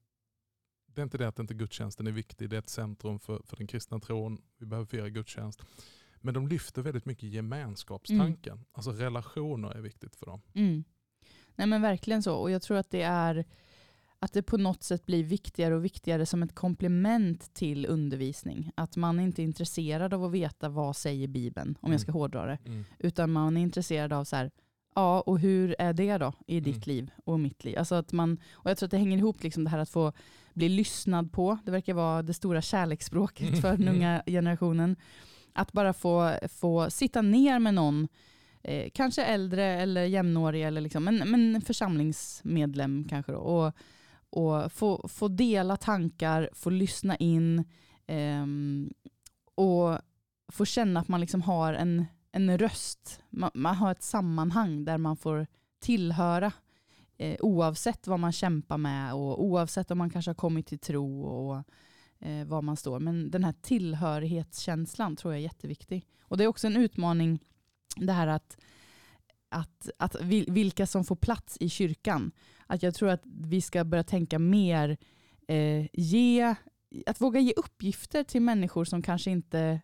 [0.86, 3.58] det är inte det att inte gudstjänsten är viktig, det är ett centrum för, för
[3.58, 5.62] den kristna tron, vi behöver fira gudstjänst.
[6.22, 8.66] Men de lyfter väldigt mycket gemenskapstanken.
[8.72, 10.42] Alltså relationer är viktigt för dem.
[10.54, 10.84] Mm.
[11.56, 12.36] Nej men verkligen så.
[12.36, 13.46] Och jag tror att det är
[14.22, 18.72] att det på något sätt blir viktigare och viktigare som ett komplement till undervisning.
[18.76, 21.92] Att man inte är intresserad av att veta vad säger Bibeln, om Mm.
[21.92, 22.58] jag ska hårdra det.
[23.00, 24.52] Utan man är intresserad av så här,
[24.96, 26.96] ja och hur är det då i ditt Mm.
[26.96, 27.78] liv och mitt liv?
[27.78, 30.14] Alltså att man, och jag tror att det hänger ihop liksom det här att få
[30.54, 31.58] bli lyssnad på.
[31.66, 33.96] Det verkar vara det stora kärleksspråket för den Mm.
[33.96, 34.96] unga generationen.
[35.54, 38.08] Att bara få, få sitta ner med någon
[38.64, 43.32] eh, kanske äldre eller jämnårig, eller liksom, men, men församlingsmedlem kanske.
[43.32, 43.74] Då, och
[44.30, 47.60] och få, få dela tankar, få lyssna in
[48.08, 48.46] eh,
[49.56, 50.00] och
[50.52, 53.22] få känna att man liksom har en, en röst.
[53.30, 55.48] Man, man har ett sammanhang där man får
[55.80, 56.52] tillhöra
[57.18, 61.22] eh, oavsett vad man kämpar med och oavsett om man kanske har kommit till tro
[61.22, 61.64] och
[62.20, 63.00] eh, var man står.
[63.00, 66.06] Men den här tillhörighetskänslan tror jag är jätteviktig.
[66.22, 67.40] Och det är också en utmaning
[67.96, 68.58] det här att,
[69.50, 70.16] att, att
[70.48, 72.32] vilka som får plats i kyrkan.
[72.70, 74.98] Att jag tror att vi ska börja tänka mer,
[75.48, 76.56] eh, ge,
[77.06, 79.82] att våga ge uppgifter till människor som kanske inte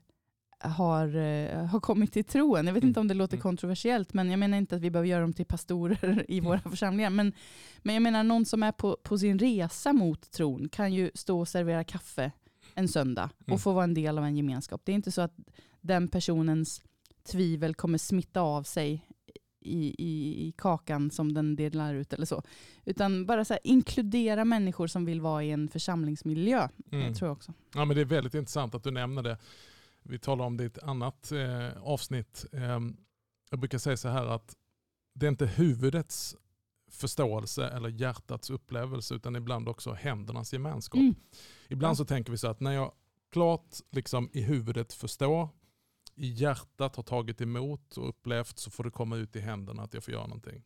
[0.59, 2.65] har, eh, har kommit till troen.
[2.67, 2.89] Jag vet Mm.
[2.89, 3.41] inte om det låter Mm.
[3.41, 7.09] kontroversiellt, men jag menar inte att vi behöver göra dem till pastorer i våra församlingar.
[7.09, 7.33] Men,
[7.83, 11.39] men jag menar någon som är på, på sin resa mot tron kan ju stå
[11.39, 12.31] och servera kaffe
[12.75, 13.59] en söndag och Mm.
[13.59, 14.81] få vara en del av en gemenskap.
[14.86, 15.36] Det är inte så att
[15.81, 16.81] den personens
[17.31, 19.01] tvivel kommer smitta av sig
[19.66, 22.43] i, i, i kakan som den delar ut eller så.
[22.86, 26.68] Utan bara så här, inkludera människor som vill vara i en församlingsmiljö.
[26.91, 27.13] Mm.
[27.13, 27.53] Tror jag också.
[27.74, 29.38] Ja, men det är väldigt intressant att du nämner det.
[30.03, 32.45] Vi talar om det i ett annat eh, avsnitt.
[32.51, 32.80] Eh,
[33.49, 34.55] jag brukar säga så här att
[35.13, 36.36] det är inte huvudets
[36.91, 40.99] förståelse eller hjärtats upplevelse utan ibland också händernas gemenskap.
[40.99, 41.16] Mm.
[41.68, 42.91] Ibland så tänker vi så att när jag
[43.32, 45.49] klart liksom i huvudet förstår,
[46.16, 49.93] i hjärtat har tagit emot och upplevt så får det komma ut i händerna att
[49.93, 50.63] jag får göra någonting.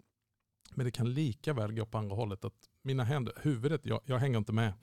[0.73, 2.45] Men det kan lika väl gå på andra hållet.
[2.45, 4.73] att Mina händer, huvudet, jag, jag hänger inte med.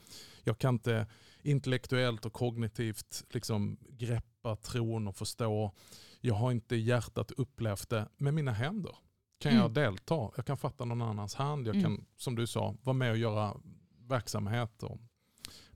[0.45, 1.07] Jag kan inte
[1.43, 5.73] intellektuellt och kognitivt liksom greppa tron och förstå.
[6.21, 8.09] Jag har inte hjärtat upplevt det.
[8.17, 8.97] med mina händer
[9.39, 9.75] kan jag Mm.
[9.75, 10.31] delta.
[10.37, 11.67] Jag kan fatta någon annans hand.
[11.67, 11.85] Jag Mm.
[11.97, 13.57] kan, som du sa, vara med och göra
[14.09, 14.99] verksamhet och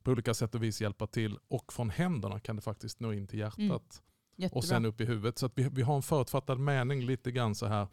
[0.02, 1.38] på olika sätt och vis hjälpa till.
[1.48, 3.80] Och från händerna kan det faktiskt nå in till hjärtat Mm.
[4.40, 4.58] Jättebra.
[4.58, 5.38] och sen upp i huvudet.
[5.38, 7.86] Så att vi, vi har en förutfattad mening lite grann så här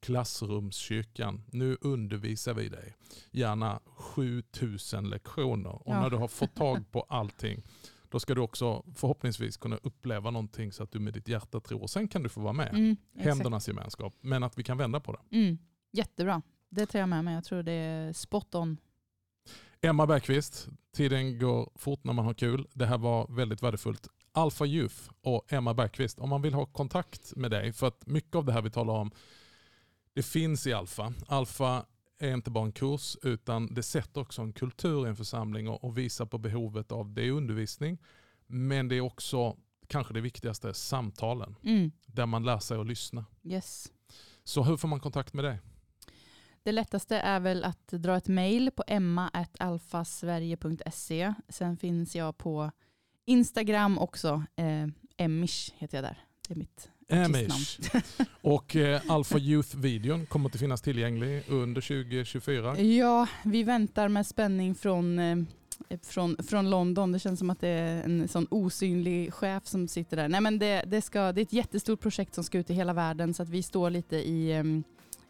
[0.00, 1.42] klassrumskyrkan.
[1.50, 2.96] Nu undervisar vi dig.
[3.30, 5.70] Gärna 7000 lektioner.
[5.70, 6.00] Och Ja.
[6.00, 7.62] när du har fått tag på allting
[8.08, 11.82] då ska du också förhoppningsvis kunna uppleva någonting så att du med ditt hjärta tror.
[11.82, 12.68] Och sen kan du få vara med.
[12.74, 12.96] Mm.
[13.18, 14.14] Händernas gemenskap.
[14.20, 15.36] Men att vi kan vända på det.
[15.38, 15.58] Mm,
[15.92, 16.42] jättebra.
[16.68, 17.34] Det tar jag med mig.
[17.34, 18.76] Jag tror det är spot on.
[19.80, 22.66] Emma Bergqvist, tiden går fort när man har kul.
[22.72, 24.08] Det här var väldigt värdefullt.
[24.32, 28.34] Alpha Youth och Emma Bergqvist, om man vill ha kontakt med dig, för att mycket
[28.36, 29.10] av det här vi talar om,
[30.14, 31.12] det finns i Alpha.
[31.26, 31.86] Alpha
[32.18, 35.84] är inte bara en kurs, utan det sätter också en kultur i en församling och,
[35.84, 37.98] och visar på behovet av det undervisning,
[38.46, 39.56] men det är också
[39.86, 43.24] kanske det viktigaste, samtalen, Mm, där man lär sig att lyssna.
[43.42, 43.92] yes.
[44.44, 45.60] Så hur får man kontakt med dig?
[46.62, 51.34] Det lättaste är väl att dra ett mejl på emma.alfasverige.se.
[51.48, 52.70] Sen finns jag på
[53.24, 54.44] Instagram också.
[54.56, 56.18] Eh, Emmish heter jag där.
[56.48, 57.34] Det är mitt artistnamn.
[57.34, 58.26] Amish.
[58.42, 62.78] Och eh, Alpha Youth-videon kommer att finnas tillgänglig under 2024.
[62.78, 65.36] Ja, vi väntar med spänning från, eh,
[66.02, 67.12] från, från London.
[67.12, 70.28] Det känns som att det är en sån osynlig chef som sitter där.
[70.28, 72.92] Nej, men det, det, ska, det är ett jättestort projekt som ska ut i hela
[72.92, 74.62] världen så att vi står lite i,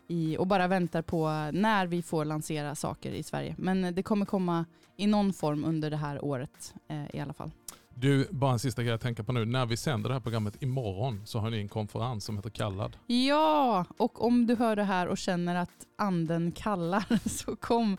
[0.08, 3.54] i och bara väntar på när vi får lansera saker i Sverige.
[3.58, 4.64] Men det kommer komma
[4.96, 7.50] i någon form under det här året eh, i alla fall.
[7.94, 9.44] Du, bara en sista grej att tänka på nu.
[9.44, 12.96] När vi sänder det här programmet imorgon så har ni en konferens som heter Kallad.
[13.06, 17.92] Ja, och om du hör det här och känner att anden kallar så kom.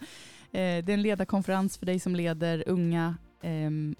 [0.51, 3.15] Eh, det är en ledarkonferens för dig som leder unga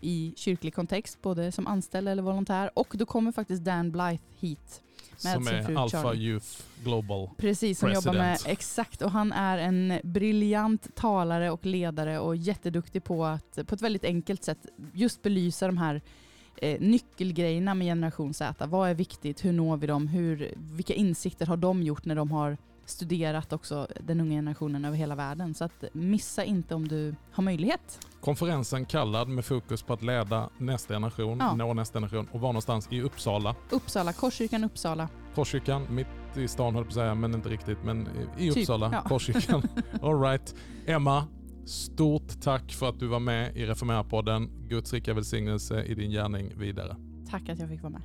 [0.02, 2.70] i kyrklig kontext, både som anställd eller volontär.
[2.74, 4.82] Och då kommer faktiskt Dan Blythe hit.
[5.24, 6.24] Med som är Alpha Charlie.
[6.24, 6.48] Youth
[6.84, 7.30] Global.
[7.38, 8.58] Precis, som jobbar med, President.
[8.58, 9.02] exakt.
[9.02, 14.04] Och han är en briljant talare och ledare och jätteduktig på att på ett väldigt
[14.04, 16.02] enkelt sätt just belysa de här
[16.58, 18.66] eh, nyckelgrejerna med generation Z.
[18.68, 19.46] Vad är viktigt?
[19.46, 20.08] Hur når vi dem?
[20.08, 24.98] Hur, vilka insikter har de gjort när de har studerat också den unga generationen över
[24.98, 25.54] hela världen?
[25.54, 28.00] Så att missa inte om du har möjlighet.
[28.22, 31.56] Konferensen Kallad med fokus på att leda nästa generation, Ja.
[31.56, 33.56] nå nästa generation och var någonstans i Uppsala.
[33.70, 35.10] Uppsala, Korskyrkan Uppsala.
[35.36, 36.08] Korskyrkan, mitt
[36.38, 37.78] i stan höll på att säga, men inte riktigt.
[37.84, 38.08] Men
[38.38, 39.02] i Typ, Uppsala, ja.
[39.10, 39.64] Korskyrkan.
[40.02, 40.56] All right.
[40.86, 41.28] Emma,
[41.66, 44.68] stort tack för att du var med i Reformera-podden.
[44.68, 46.96] Guds rika välsignelse i din gärning vidare.
[47.30, 48.02] Tack att jag fick vara med.